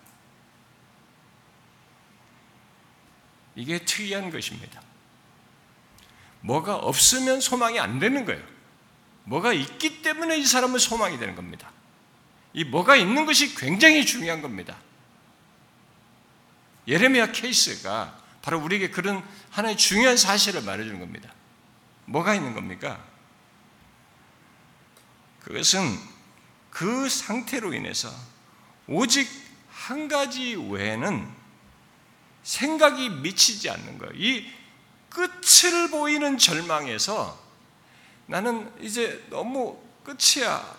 [3.55, 4.81] 이게 특이한 것입니다.
[6.41, 8.43] 뭐가 없으면 소망이 안 되는 거예요.
[9.23, 11.71] 뭐가 있기 때문에 이 사람은 소망이 되는 겁니다.
[12.57, 14.75] 이 뭐가 있는 것이 굉장히 중요한 겁니다.
[16.87, 21.31] 예레미야 케이스가 바로 우리에게 그런 하나의 중요한 사실을 말해주는 겁니다.
[22.05, 23.05] 뭐가 있는 겁니까?
[25.41, 25.99] 그것은
[26.71, 28.11] 그 상태로 인해서
[28.87, 29.29] 오직
[29.69, 31.29] 한 가지 외에는
[32.41, 34.13] 생각이 미치지 않는 거예요.
[34.15, 34.51] 이
[35.09, 37.39] 끝을 보이는 절망에서
[38.25, 40.75] 나는 이제 너무 끝이야.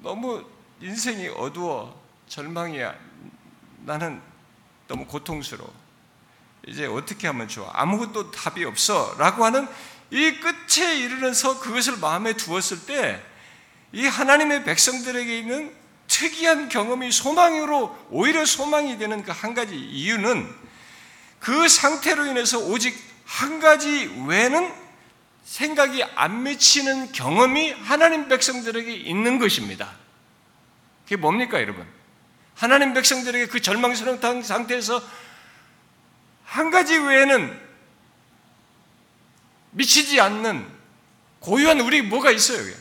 [0.00, 0.44] 너무
[0.82, 2.02] 인생이 어두워.
[2.28, 2.94] 절망이야.
[3.84, 4.20] 나는
[4.88, 5.72] 너무 고통스러워.
[6.66, 7.70] 이제 어떻게 하면 좋아?
[7.72, 9.14] 아무것도 답이 없어.
[9.18, 9.66] 라고 하는
[10.10, 13.32] 이 끝에 이르러서 그것을 마음에 두었을 때
[13.92, 15.74] 이 하나님의 백성들에게 있는
[16.08, 20.48] 특이한 경험이 소망으로 오히려 소망이 되는 그 한 가지 이유는
[21.38, 24.72] 그 상태로 인해서 오직 한 가지 외에는
[25.44, 29.90] 생각이 안 미치는 경험이 하나님 백성들에게 있는 것입니다.
[31.12, 31.86] 그게 뭡니까, 여러분?
[32.54, 35.02] 하나님 백성들에게 그 절망스러운 상태에서
[36.44, 37.60] 한 가지 외에는
[39.72, 40.66] 미치지 않는
[41.40, 42.74] 고유한 우리 뭐가 있어요?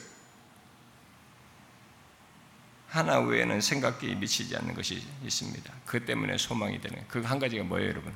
[2.88, 5.74] 하나 외에는 생각이 미치지 않는 것이 있습니다.
[5.86, 8.14] 그 때문에 소망이 되는 그 한 가지가 뭐예요, 여러분?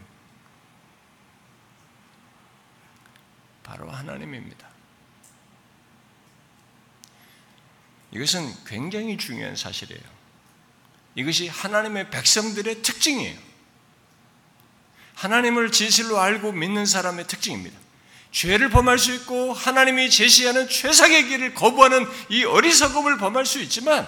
[3.64, 4.75] 바로 하나님입니다.
[8.16, 10.02] 이것은 굉장히 중요한 사실이에요.
[11.16, 13.38] 이것이 하나님의 백성들의 특징이에요.
[15.16, 17.78] 하나님을 진실로 알고 믿는 사람의 특징입니다.
[18.32, 24.08] 죄를 범할 수 있고 하나님이 제시하는 최상의 길을 거부하는 이 어리석음을 범할 수 있지만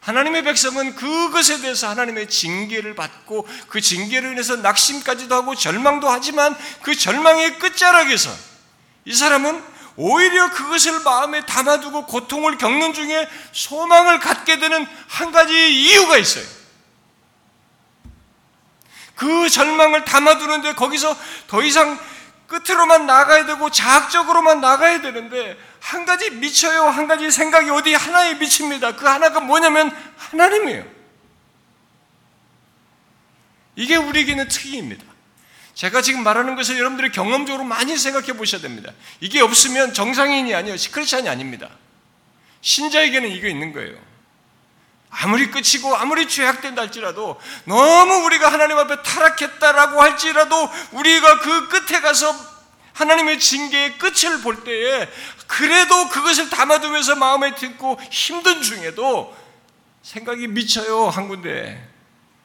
[0.00, 6.94] 하나님의 백성은 그것에 대해서 하나님의 징계를 받고 그 징계로 인해서 낙심까지도 하고 절망도 하지만 그
[6.94, 8.34] 절망의 끝자락에서
[9.06, 16.16] 이 사람은 오히려 그것을 마음에 담아두고 고통을 겪는 중에 소망을 갖게 되는 한 가지 이유가
[16.16, 16.44] 있어요.
[19.14, 21.98] 그 절망을 담아두는데 거기서 더 이상
[22.48, 26.84] 끝으로만 나가야 되고 자학적으로만 나가야 되는데 한 가지 미쳐요.
[26.84, 28.96] 한 가지 생각이 어디 하나에 미칩니다.
[28.96, 30.84] 그 하나가 뭐냐면 하나님이에요.
[33.76, 35.13] 이게 우리에게는 특이입니다.
[35.74, 38.92] 제가 지금 말하는 것을 여러분들이 경험적으로 많이 생각해 보셔야 됩니다.
[39.20, 40.76] 이게 없으면 정상인이 아니에요.
[40.92, 41.68] 크리스찬이 아닙니다.
[42.60, 43.96] 신자에게는 이게 있는 거예요.
[45.10, 52.34] 아무리 끝이고 아무리 죄악된다 할지라도 너무 우리가 하나님 앞에 타락했다라고 할지라도 우리가 그 끝에 가서
[52.94, 55.08] 하나님의 징계의 끝을 볼 때에
[55.46, 59.36] 그래도 그것을 담아두면서 마음에 듣고 힘든 중에도
[60.02, 61.88] 생각이 미쳐요 한 군데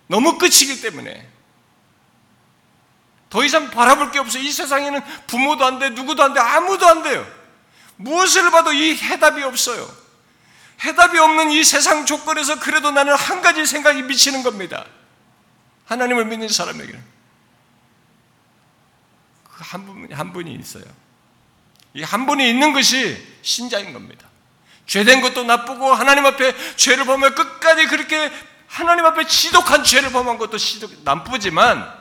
[0.08, 1.29] 너무 끝이기 때문에
[3.30, 7.04] 더 이상 바라볼 게 없어요 이 세상에는 부모도 안 돼 누구도 안 돼 아무도 안
[7.04, 7.26] 돼요
[7.98, 9.88] 무엇을 봐도 이 해답이 없어요
[10.84, 14.86] 해답이 없는 이 세상 조건에서 그래도 나는 한 가지 생각이 미치는 겁니다.
[15.88, 17.04] 하나님을 믿는 사람에게는.
[19.44, 20.86] 그 한 분, 한 분이 있어요.
[21.94, 24.26] 이 한 분이 있는 것이 신자인 겁니다.
[24.88, 28.32] 죄된 것도 나쁘고 하나님 앞에 죄를 범하면 끝까지 그렇게
[28.70, 30.56] 하나님 앞에 지독한 죄를 범한 것도
[31.04, 31.99] 나쁘지만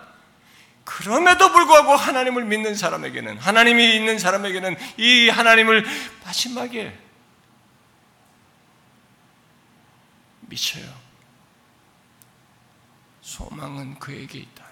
[0.89, 5.85] 그럼에도 불구하고 하나님을 믿는 사람에게는 하나님이 있는 사람에게는 이 하나님을
[6.25, 6.99] 마지막에
[10.41, 10.87] 미쳐요.
[13.21, 14.67] 소망은 그에게 있다.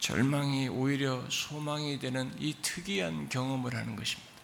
[0.00, 4.35] 절망이 오히려 소망이 되는 이 특이한 경험을 하는 것입니다.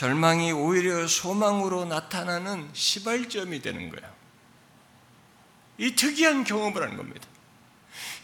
[0.00, 4.10] 절망이 오히려 소망으로 나타나는 시발점이 되는 거야.
[5.76, 7.28] 이 특이한 경험을 하는 겁니다.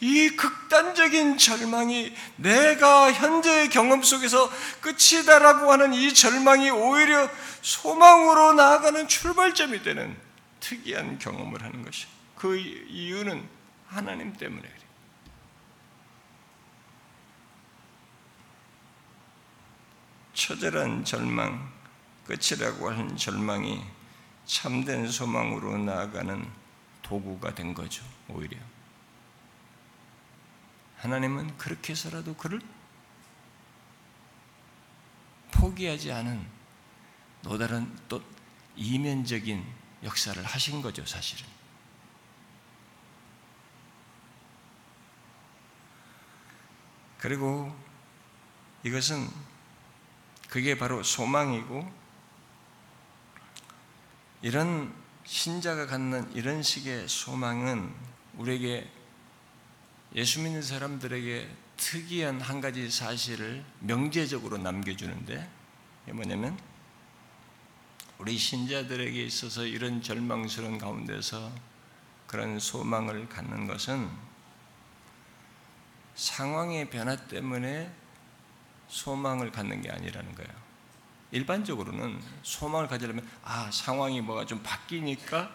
[0.00, 7.28] 이 극단적인 절망이 내가 현재의 경험 속에서 끝이다라고 하는 이 절망이 오히려
[7.60, 10.16] 소망으로 나아가는 출발점이 되는
[10.60, 12.06] 특이한 경험을 하는 것이.
[12.36, 13.46] 그 이유는
[13.86, 14.85] 하나님 때문에 그래.
[20.36, 21.72] 처절한 절망,
[22.26, 23.82] 끝이라고 하는 절망이
[24.44, 26.46] 참된 소망으로 나아가는
[27.00, 28.58] 도구가 된 거죠, 오히려.
[30.98, 32.60] 하나님은 그렇게 해서라도 그를
[35.52, 36.46] 포기하지 않은
[37.40, 38.22] 노다른 또
[38.76, 39.64] 이면적인
[40.02, 41.46] 역사를 하신 거죠, 사실은.
[47.16, 47.74] 그리고
[48.84, 49.45] 이것은
[50.56, 51.86] 그게 바로 소망이고
[54.40, 54.90] 이런
[55.26, 57.92] 신자가 갖는 이런 식의 소망은
[58.36, 58.90] 우리에게
[60.14, 65.46] 예수 믿는 사람들에게 특이한 한 가지 사실을 명제적으로 남겨주는데
[66.06, 66.58] 뭐냐면
[68.16, 71.52] 우리 신자들에게 있어서 이런 절망스러운 가운데서
[72.26, 74.08] 그런 소망을 갖는 것은
[76.14, 78.05] 상황의 변화 때문에
[78.88, 80.50] 소망을 갖는 게 아니라는 거예요.
[81.32, 85.50] 일반적으로는 소망을 가지려면 아 상황이 뭐가 좀 바뀌니까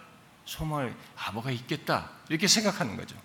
[0.46, 3.16] 소망을 아 뭐가 있겠다 이렇게 생각하는 거죠.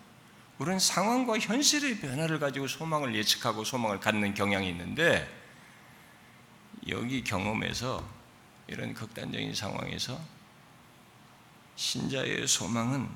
[0.59, 5.29] 우리는 상황과 현실의 변화를 가지고 소망을 예측하고 소망을 갖는 경향이 있는데
[6.89, 8.03] 여기 경험에서
[8.69, 10.19] 이런 극단적인 상황에서
[11.75, 13.09] 신자의 소망은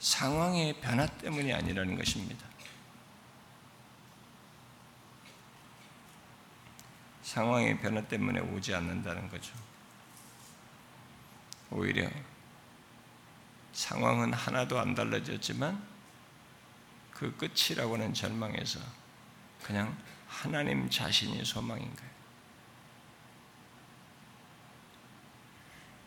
[0.00, 2.49] 상황의 변화 때문이 아니라는 것입니다.
[7.30, 9.54] 상황의 변화 때문에 오지 않는다는 거죠.
[11.70, 12.10] 오히려
[13.72, 15.80] 상황은 하나도 안 달라졌지만
[17.12, 18.80] 그 끝이라고는 절망해서
[19.62, 22.10] 그냥 하나님 자신이 소망인 거예요.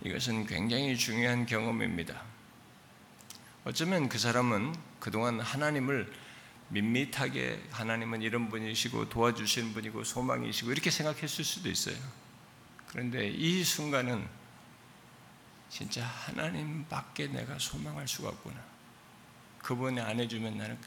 [0.03, 2.21] 이것은 굉장히 중요한 경험입니다.
[3.63, 6.22] 어쩌면 그 사람은 그동안 하나님을
[6.73, 11.95] 밋밋하게 하나님은 이런 분이시고 도와주시는 분이고 소망이시고 이렇게 생각했을 수도 있어요.
[12.87, 14.27] 그런데 이 순간은
[15.69, 18.59] 진짜 하나님밖에 내가 소망할 수가 없구나.
[19.59, 20.77] 그분이 안 해주면 나는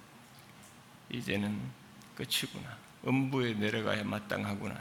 [1.10, 1.60] 이제는
[2.16, 2.76] 끝이구나.
[3.06, 4.80] 음부에 내려가야 마땅하구나.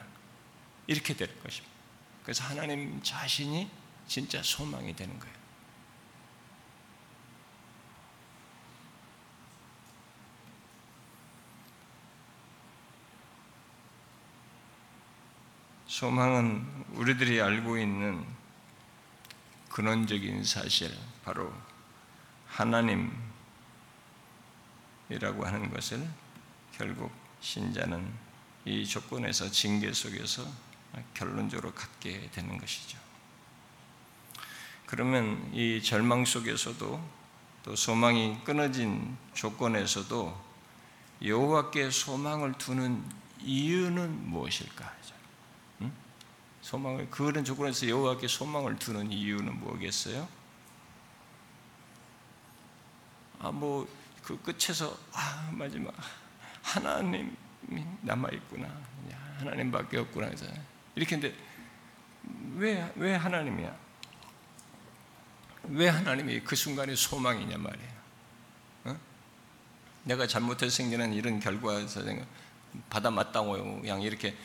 [0.87, 1.73] 이렇게 될 것입니다.
[2.23, 3.69] 그래서 하나님 자신이
[4.07, 5.35] 진짜 소망이 되는 거예요.
[15.95, 18.25] 소망은 우리들이 알고 있는
[19.69, 21.53] 근원적인 사실, 바로
[22.47, 23.15] 하나님이라고
[25.45, 26.05] 하는 것을
[26.73, 28.11] 결국 신자는
[28.65, 30.45] 이 조건에서 징계 속에서
[31.13, 32.97] 결론적으로 갖게 되는 것이죠.
[34.87, 37.09] 그러면 이 절망 속에서도
[37.63, 40.45] 또 소망이 끊어진 조건에서도
[41.23, 43.01] 여호와께 소망을 두는
[43.39, 45.05] 이유는 무엇일까?
[46.65, 50.27] 소망을 그런 조건에서 여호와께 소망을 두는 이유는 뭐겠어요?
[53.39, 53.85] 아 뭐
[54.23, 55.93] 그 끝에서 아 마지막
[56.63, 57.29] 하나님이
[58.01, 58.67] 남아 있구나
[59.37, 60.47] 하나님밖에 없구나 해서
[60.95, 61.37] 이렇게 했는데
[62.55, 63.77] 왜 왜 하나님이야?
[65.65, 67.91] 왜 하나님이 그 순간에 소망이냐 말이에요.
[68.85, 68.97] 어?
[70.05, 72.01] 내가 잘못해서 생기는 이런 결과에서
[72.89, 74.35] 받아 마땅고 양 이렇게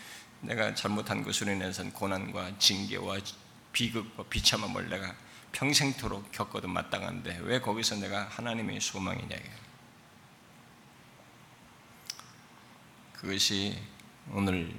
[0.42, 3.18] 내가 잘못한 것으로 인해서 고난과 징계와
[3.72, 5.14] 비극과 비참함을 내가
[5.52, 9.36] 평생토록 겪어도 마땅한데 왜 거기서 내가 하나님의 소망이냐
[13.14, 13.78] 그것이
[14.32, 14.74] 오늘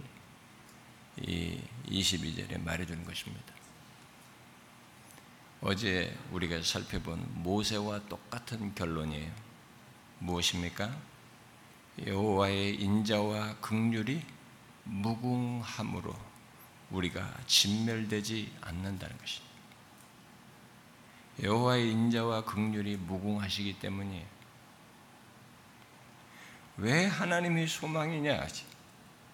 [1.18, 3.54] 이 22절에 말해주는 것입니다.
[5.62, 9.32] 어제 우리가 살펴본 모세와 똑같은 결론이에요.
[10.20, 10.92] 무엇입니까?
[12.04, 14.24] 여호와의 인자와 긍휼이
[14.84, 16.14] 무궁함으로
[16.92, 19.52] 우리가 진멸되지 않는다는 것입니다.
[21.44, 24.26] 여호와의 인자와 긍휼이 무궁하시기 때문이에요.
[26.78, 28.48] 왜 하나님이 소망이냐?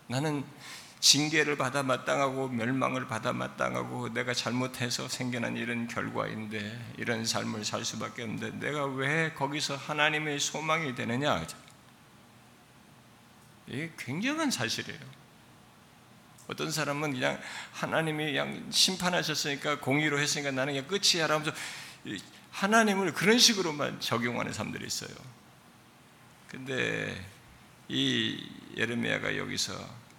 [0.07, 0.43] 나는
[0.99, 8.23] 징계를 받아 마땅하고 멸망을 받아 마땅하고 내가 잘못해서 생겨난 이런 결과인데 이런 삶을 살 수밖에
[8.23, 11.45] 없는데 내가 왜 거기서 하나님의 소망이 되느냐?
[13.67, 15.26] 이게 굉장한 사실이에요.
[16.47, 17.39] 어떤 사람은 그냥
[17.73, 21.51] 하나님이 그냥 심판하셨으니까 공의로 했으니까 나는 그냥 끝이야 라면서
[22.51, 25.09] 하나님을 그런 식으로만 적용하는 사람들이 있어요.
[26.47, 27.13] 근데
[27.89, 29.73] 이 예레미야가 여기서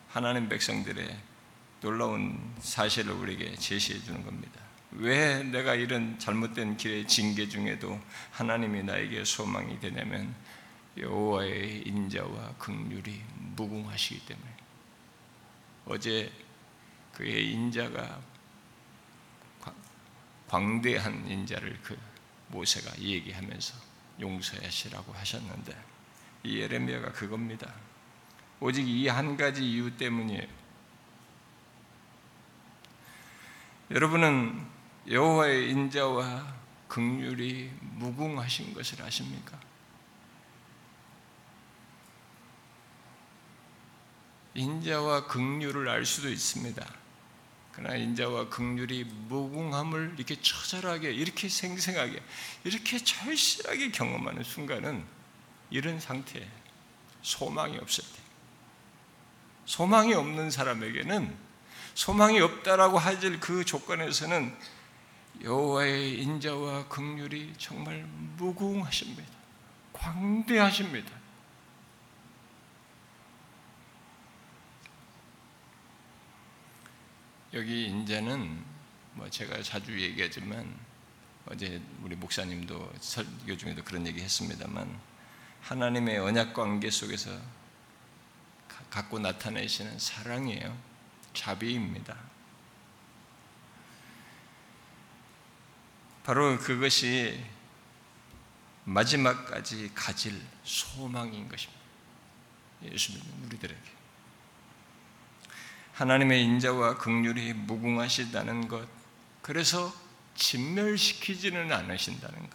[0.08, 1.16] 하나님 백성들의
[1.80, 4.60] 놀라운 사실을 우리에게 제시해 주는 겁니다.
[4.92, 8.00] 왜 내가 이런 잘못된 길의 징계 중에도
[8.32, 10.34] 하나님이 나에게 소망이 되냐면
[10.96, 13.22] 여호와의 인자와 긍휼이
[13.54, 14.57] 무궁하시기 때문에
[15.88, 16.30] 어제
[17.14, 18.20] 그의 인자가
[20.48, 21.98] 광대한 인자를 그
[22.48, 23.74] 모세가 얘기하면서
[24.20, 25.76] 용서하시라고 하셨는데
[26.44, 27.74] 이 예레미야가 그겁니다.
[28.60, 30.46] 오직 이 한 가지 이유 때문이에요.
[33.90, 34.66] 여러분은
[35.10, 36.54] 여호와의 인자와
[36.88, 39.58] 극률이 무궁하신 것을 아십니까?
[44.58, 46.84] 인자와 극률을 알 수도 있습니다.
[47.70, 52.20] 그러나 인자와 극률이 무궁함을 이렇게 처절하게, 이렇게 생생하게,
[52.64, 55.04] 이렇게 절실하게 경험하는 순간은
[55.70, 56.44] 이런 상태에
[57.22, 58.18] 소망이 없을 때.
[59.64, 61.36] 소망이 없는 사람에게는
[61.94, 64.56] 소망이 없다라고 하질 그 조건에서는
[65.44, 68.04] 여호와의 인자와 극률이 정말
[68.36, 69.30] 무궁하십니다.
[69.92, 71.17] 광대하십니다.
[77.54, 78.62] 여기 인자는
[79.14, 80.74] 뭐 제가 자주 얘기하지만
[81.46, 85.00] 어제 우리 목사님도 설교 중에도 그런 얘기 했습니다만
[85.62, 87.30] 하나님의 언약 관계 속에서
[88.90, 90.76] 갖고 나타내시는 사랑이에요.
[91.32, 92.16] 자비입니다.
[96.24, 97.42] 바로 그것이
[98.84, 101.80] 마지막까지 가질 소망인 것입니다.
[102.84, 103.97] 예수 믿는 우리들에게.
[105.98, 108.86] 하나님의 인자와 극률이 무궁하시다는 것,
[109.42, 109.92] 그래서
[110.36, 112.50] 진멸시키지는 않으신다는 것.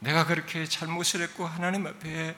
[0.00, 2.36] 내가 그렇게 잘못을 했고 하나님 앞에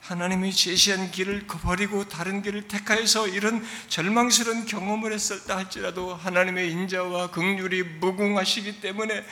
[0.00, 7.84] 하나님이 제시한 길을 버리고 다른 길을 택하여서 이런 절망스러운 경험을 했었다 할지라도 하나님의 인자와 극률이
[8.00, 9.24] 무궁하시기 때문에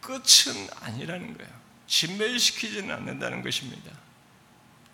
[0.00, 1.52] 끝은 아니라는 거예요.
[1.86, 3.92] 진멸시키지는 않는다는 것입니다.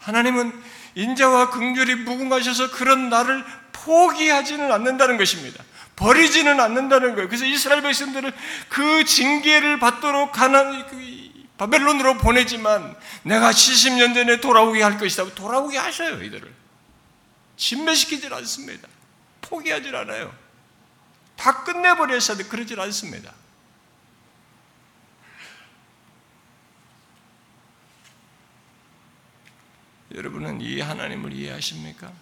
[0.01, 0.53] 하나님은
[0.95, 5.63] 인자와 극률이 무궁하셔서 그런 나를 포기하지는 않는다는 것입니다.
[5.97, 7.29] 버리지는 않는다는 거예요.
[7.29, 8.33] 그래서 이스라엘 백성들을
[8.69, 10.87] 그 징계를 받도록 가난
[11.59, 15.35] 바벨론으로 보내지만 내가 70년 전에 돌아오게 할 것이다.
[15.35, 16.51] 돌아오게 하셔요, 이들을.
[17.57, 18.89] 진멸시키질 않습니다.
[19.43, 20.35] 포기하질 않아요.
[21.37, 22.45] 다 끝내버렸어야 돼.
[22.45, 23.33] 그러질 않습니다.
[30.15, 32.13] 여러분은 이 하나님을 이해하십니까?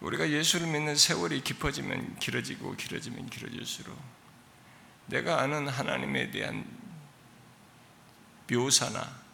[0.00, 3.96] 우리가 예수를 믿는 세월이 깊어지면 길어지고 길어지면 길어질수록
[5.06, 6.64] 내가 아는 하나님에 대한
[8.50, 9.24] 묘사나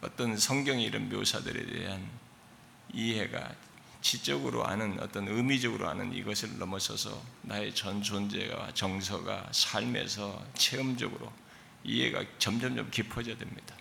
[0.00, 2.08] 어떤 성경의 이런 묘사들에 대한
[2.92, 3.54] 이해가
[4.00, 11.32] 지적으로 아는 어떤 의미적으로 아는 이것을 넘어서서 나의 전 존재와 정서가 삶에서 체험적으로
[11.84, 13.75] 이해가 점점점 깊어져야 됩니다.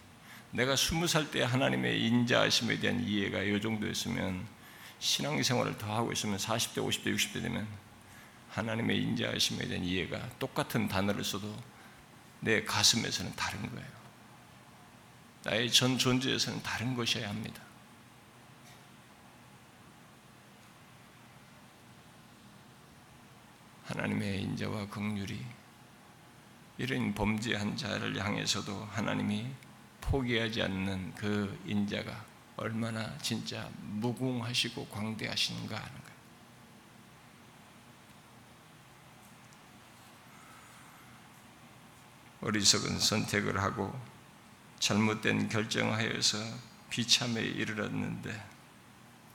[0.56, 4.48] 내가 스무 살 때 하나님의 인자하심에 대한 이해가 이 정도였으면
[5.00, 7.68] 신앙생활을 더 하고 있으면 40대, 50대, 60대 되면
[8.52, 11.54] 하나님의 인자하심에 대한 이해가 똑같은 단어를 써도
[12.40, 13.88] 내 가슴에서는 다른 거예요.
[15.44, 17.62] 나의 전 존재에서는 다른 것이어야 합니다.
[23.88, 25.38] 하나님의 인자와 긍휼이
[26.78, 29.65] 이런 범죄한 자를 향해서도 하나님이
[30.06, 32.26] 포기하지 않는 그 인자가
[32.58, 36.16] 얼마나 진짜 무궁하시고 광대하신가 하는 거예요.
[42.42, 44.00] 어리석은 선택을 하고
[44.80, 46.38] 잘못된 결정하여서
[46.90, 48.56] 비참에 이르렀는데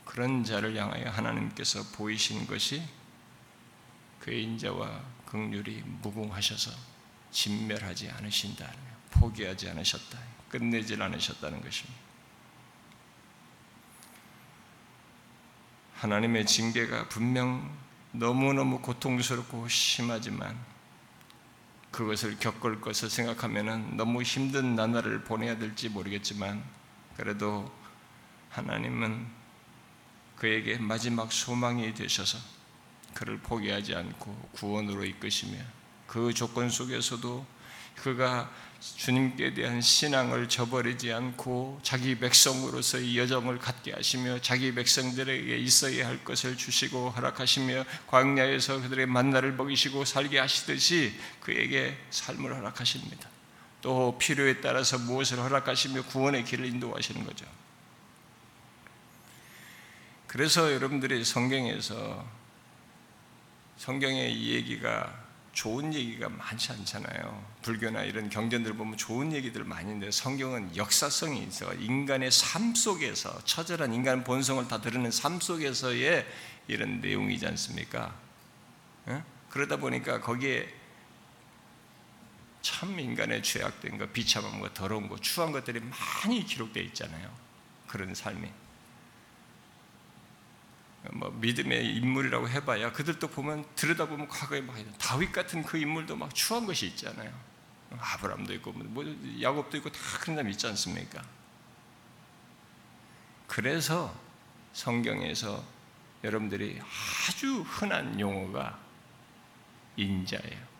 [0.04, 2.82] 그런 자를 향하여 하나님께서 보이신 것이
[4.20, 6.70] 그의 인자와 긍휼이 무궁하셔서
[7.32, 8.72] 진멸하지 않으신다.
[9.10, 10.39] 포기하지 않으셨다.
[10.50, 11.98] 끝내질 않으셨다는 것입니다.
[15.94, 17.70] 하나님의 징계가 분명
[18.12, 20.58] 너무너무 고통스럽고 심하지만
[21.90, 26.62] 그것을 겪을 것을 생각하면 너무 힘든 나날을 보내야 될지 모르겠지만
[27.16, 27.70] 그래도
[28.50, 29.26] 하나님은
[30.36, 32.38] 그에게 마지막 소망이 되셔서
[33.12, 35.58] 그를 포기하지 않고 구원으로 이끄시며
[36.06, 37.46] 그 조건 속에서도
[37.96, 46.24] 그가 주님께 대한 신앙을 저버리지 않고 자기 백성으로서의 여정을 갖게 하시며 자기 백성들에게 있어야 할
[46.24, 53.28] 것을 주시고 허락하시며 광야에서 그들의 만나를 먹이시고 살게 하시듯이 그에게 삶을 허락하십니다.
[53.82, 57.46] 또 필요에 따라서 무엇을 허락하시며 구원의 길을 인도하시는 거죠.
[60.26, 62.26] 그래서 여러분들이 성경에서
[63.76, 65.19] 성경의 이 얘기가
[65.60, 67.44] 좋은 얘기가 많지 않잖아요.
[67.60, 71.74] 불교나 이런 경전들 보면 좋은 얘기들 많이 있는데 성경은 역사성이 있어.
[71.74, 76.26] 인간의 삶 속에서 처절한 인간 본성을 다 드러낸 삶 속에서의
[76.66, 78.14] 이런 내용이지 않습니까?
[79.08, 79.22] 예?
[79.50, 80.66] 그러다 보니까 거기에
[82.62, 87.30] 참 인간의 죄악된 것, 비참한 것, 더러운 것, 추한 것들이 많이 기록되어 있잖아요.
[87.86, 88.48] 그런 삶이.
[91.12, 96.66] 뭐 믿음의 인물이라고 해봐야 그들도 보면 들여다보면 과거에 막 다윗 같은 그 인물도 막 추한
[96.66, 97.32] 것이 있잖아요.
[97.98, 99.04] 아브람도 있고 뭐
[99.40, 101.22] 야곱도 있고 다 그런 사람 있지 않습니까?
[103.46, 104.14] 그래서
[104.72, 105.64] 성경에서
[106.22, 108.78] 여러분들이 아주 흔한 용어가
[109.96, 110.70] 인자예요.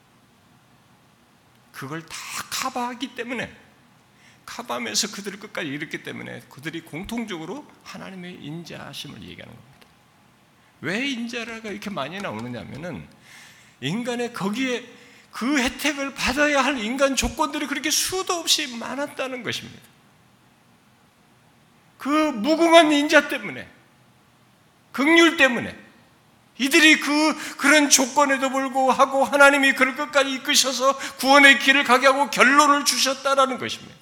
[1.73, 2.17] 그걸 다
[2.51, 3.57] 커버하기 때문에
[4.45, 9.70] 커버하면서 그들을 끝까지 이뤘기 때문에 그들이 공통적으로 하나님의 인자심을 얘기하는 겁니다.
[10.81, 13.07] 왜 인자라가 이렇게 많이 나오느냐면은
[13.81, 14.85] 인간의 거기에
[15.31, 19.81] 그 혜택을 받아야 할 인간 조건들이 그렇게 수도 없이 많았다는 것입니다.
[21.99, 23.69] 그 무궁한 인자 때문에,
[24.93, 25.77] 극률 때문에,
[26.59, 33.59] 이들이 그, 그런 조건에도 불구하고 하나님이 그를 끝까지 이끄셔서 구원의 길을 가게 하고 결론을 주셨다라는
[33.59, 33.95] 것입니다.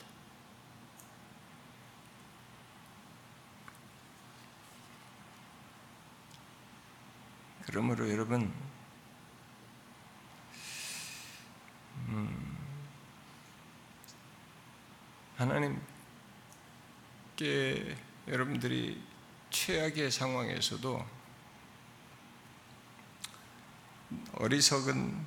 [7.78, 8.52] 그러므로 여러분,
[12.08, 12.58] 음,
[15.36, 15.78] 하나님께
[18.26, 19.00] 여러분들이
[19.50, 21.06] 최악의 상황에서도
[24.32, 25.24] 어리석은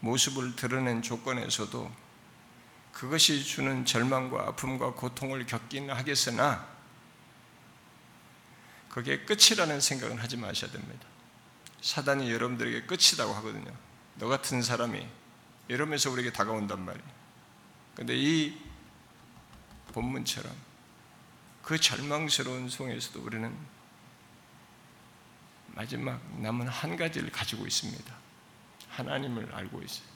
[0.00, 1.88] 모습을 드러낸 조건에서도
[2.90, 6.66] 그것이 주는 절망과 아픔과 고통을 겪기는 하겠으나
[8.90, 11.06] 그게 끝이라는 생각은 하지 마셔야 됩니다.
[11.80, 13.72] 사단이 여러분들에게 끝이라고 하거든요.
[14.16, 15.06] 너 같은 사람이
[15.68, 17.08] 이러면서 우리에게 다가온단 말이에요.
[17.94, 18.58] 근데 이
[19.92, 20.52] 본문처럼
[21.62, 23.56] 그 절망스러운 속에서도 우리는
[25.68, 28.14] 마지막 남은 한 가지를 가지고 있습니다.
[28.88, 30.08] 하나님을 알고 있어요.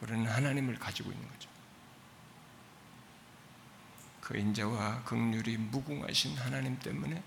[0.00, 1.48] 우리는 하나님을 가지고 있는 거죠.
[4.24, 7.22] 그 인자와 극률이 무궁하신 하나님 때문에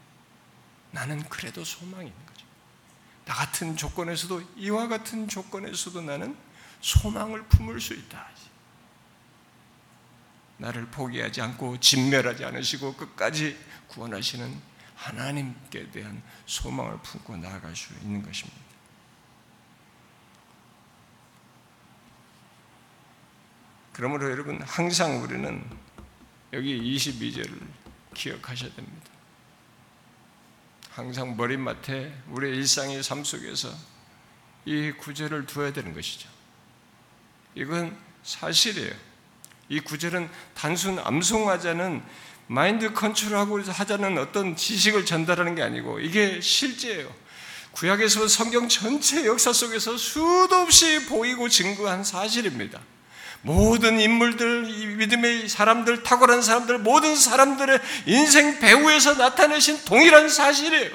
[0.90, 2.46] 나는 그래도 소망이 있는 거죠.
[3.26, 6.36] 나 같은 조건에서도 이와 같은 조건에서도 나는
[6.82, 8.28] 소망을 품을 수 있다.
[10.58, 14.60] 나를 포기하지 않고 진멸하지 않으시고 끝까지 구원하시는
[14.96, 18.60] 하나님께 대한 소망을 품고 나아갈 수 있는 것입니다.
[23.94, 25.87] 그러므로 여러분 항상 우리는
[26.54, 27.60] 여기 22절을
[28.14, 29.08] 기억하셔야 됩니다.
[30.92, 33.72] 항상 머리맡에 우리의 일상의 삶 속에서
[34.66, 36.28] 이 구절을 두어야 되는 것이죠.
[37.56, 38.94] 이건 사실이에요.
[39.70, 42.02] 이 구절은 단순 암송하자는
[42.48, 47.14] 마인드 컨트롤하고 하자는 어떤 지식을 전달하는 게 아니고 이게 실제예요.
[47.72, 52.82] 구약에서 성경 전체 역사 속에서 수도 없이 보이고 증거한 사실입니다.
[53.42, 54.64] 모든 인물들,
[54.98, 60.92] 믿음의 사람들, 탁월한 사람들, 모든 사람들의 인생 배후에서 나타내신 동일한 사실이에요.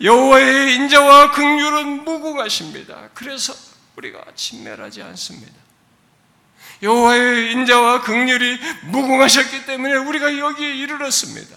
[0.00, 3.10] 여호와의 인자와 긍휼은 무궁하십니다.
[3.14, 3.54] 그래서
[3.96, 5.52] 우리가 진멸하지 않습니다.
[6.82, 11.56] 여호와의 인자와 긍휼이 무궁하셨기 때문에 우리가 여기에 이르렀습니다.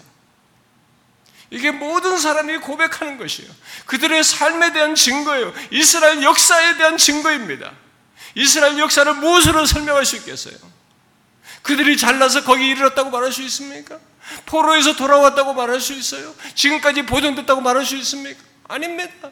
[1.50, 3.50] 이게 모든 사람이 고백하는 것이에요.
[3.86, 5.52] 그들의 삶에 대한 증거예요.
[5.70, 7.70] 이스라엘 역사에 대한 증거입니다.
[8.34, 10.54] 이스라엘 역사를 무엇으로 설명할 수 있겠어요?
[11.62, 13.98] 그들이 잘나서 거기 이르렀다고 말할 수 있습니까?
[14.46, 16.34] 포로에서 돌아왔다고 말할 수 있어요?
[16.54, 18.42] 지금까지 보존됐다고 말할 수 있습니까?
[18.68, 19.30] 아닙니다.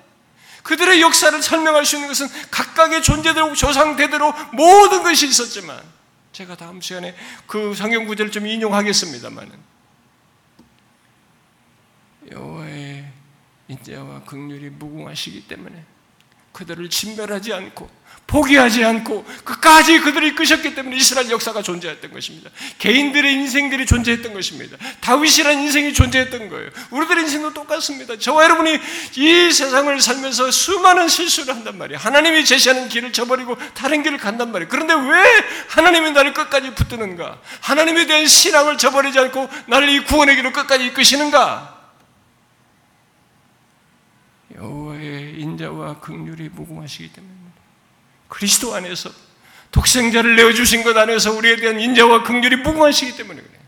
[0.62, 5.80] 그들의 역사를 설명할 수 있는 것은 각각의 존재대로 조상대대로 모든 것이 있었지만
[6.32, 9.52] 제가 다음 시간에 그 성경 구절을 좀 인용하겠습니다만은
[12.30, 13.10] 여호와의
[13.68, 15.84] 인자와 긍휼이 무궁하시기 때문에
[16.52, 22.48] 그들을 진멸하지 않고 포기하지 않고 끝까지 그들을 이끄셨기 때문에 이스라엘 역사가 존재했던 것입니다.
[22.78, 24.76] 개인들의 인생들이 존재했던 것입니다.
[25.00, 26.70] 다윗이라는 인생이 존재했던 거예요.
[26.90, 28.16] 우리들의 인생도 똑같습니다.
[28.16, 28.78] 저와 여러분이
[29.16, 31.98] 이 세상을 살면서 수많은 실수를 한단 말이에요.
[31.98, 34.68] 하나님이 제시하는 길을 저버리고 다른 길을 간단 말이에요.
[34.68, 35.24] 그런데 왜
[35.68, 37.40] 하나님이 나를 끝까지 붙드는가?
[37.60, 41.79] 하나님에 대한 신앙을 저버리지 않고 나를 이 구원의 길로 끝까지 이끄시는가?
[44.60, 47.34] 여호와의 인자와 긍휼이 무궁하시기 때문에
[48.28, 49.10] 그리스도 안에서
[49.72, 53.60] 독생자를 내어 주신 것 안에서 우리에 대한 인자와 긍휼이 무궁하시기 때문에 그래요.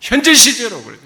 [0.00, 1.00] 현재 시제로 그래요.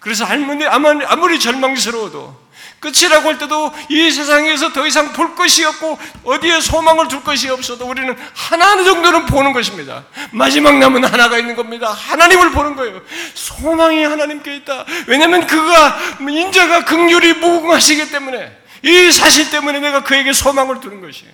[0.00, 2.41] 그래서 할머니 아무리 절망스러워도
[2.82, 7.86] 끝이라고 할 때도 이 세상에서 더 이상 볼 것이 없고 어디에 소망을 둘 것이 없어도
[7.86, 10.04] 우리는 하나 정도는 보는 것입니다.
[10.32, 11.90] 마지막 남은 하나가 있는 겁니다.
[11.92, 13.00] 하나님을 보는 거예요.
[13.34, 14.84] 소망이 하나님께 있다.
[15.06, 21.32] 왜냐하면 그가 인자가 극률이 무궁하시기 때문에 이 사실 때문에 내가 그에게 소망을 두는 것이에요.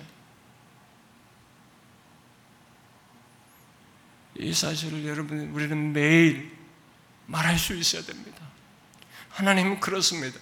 [4.37, 6.51] 이 사실을 여러분 우리는 매일
[7.25, 8.37] 말할 수 있어야 됩니다.
[9.29, 10.39] 하나님 그렇습니다.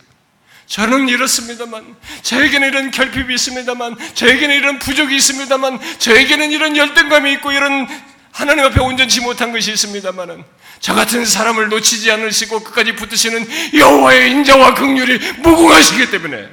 [0.67, 7.87] 저는 이렇습니다만, 저에게는 이런 결핍이 있습니다만, 저에게는 이런 부족이 있습니다만, 저에게는 이런 열등감이 있고 이런
[8.31, 10.43] 하나님 앞에 온전치 못한 것이 있습니다만은
[10.79, 16.47] 저 같은 사람을 놓치지 않으시고 끝까지 붙드시는 여호와의 인자와 긍휼이 무궁하시기 때문에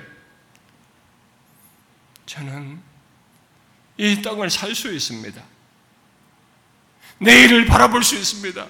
[2.25, 2.81] 저는
[3.99, 5.43] 이 땅을 살 수 있습니다.
[7.19, 8.67] 내일을 바라볼 수 있습니다.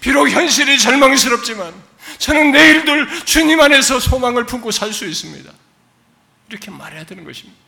[0.00, 1.74] 비록 현실이 절망스럽지만
[2.18, 5.52] 저는 내일들 주님 안에서 소망을 품고 살 수 있습니다.
[6.48, 7.58] 이렇게 말해야 되는 것입니다.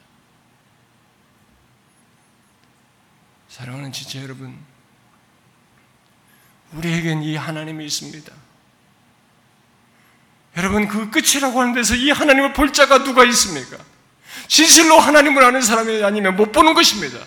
[3.49, 4.57] 사랑하는 지체 여러분,
[6.73, 8.33] 우리에겐 이 하나님이 있습니다.
[10.57, 13.77] 여러분, 그 끝이라고 하는 데서 이 하나님을 볼 자가 누가 있습니까?
[14.49, 17.19] 진실로 하나님을 아는 사람이 아니면 못 보는 것입니다.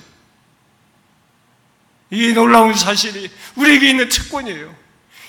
[2.09, 4.82] 이 놀라운 사실이 우리에게 있는 특권이에요.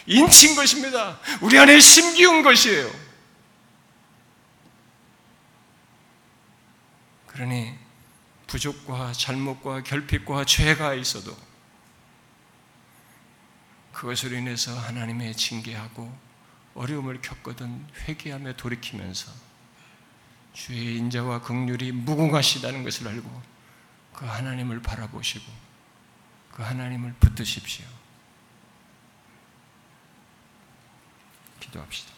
[0.06, 1.18] 인친 것입니다.
[1.40, 2.90] 우리 안에 심기운 것이에요.
[7.26, 7.74] 그러니
[8.46, 11.36] 부족과 잘못과 결핍과 죄가 있어도
[13.92, 16.16] 그것으로 인해서 하나님의 징계하고
[16.74, 19.32] 어려움을 겪거든 회개하며 돌이키면서
[20.52, 23.42] 주의 인자와 긍휼이 무궁하시다는 것을 알고
[24.12, 25.44] 그 하나님을 바라보시고
[26.52, 27.84] 그 하나님을 붙드십시오.
[31.74, 32.12] 기도합시다.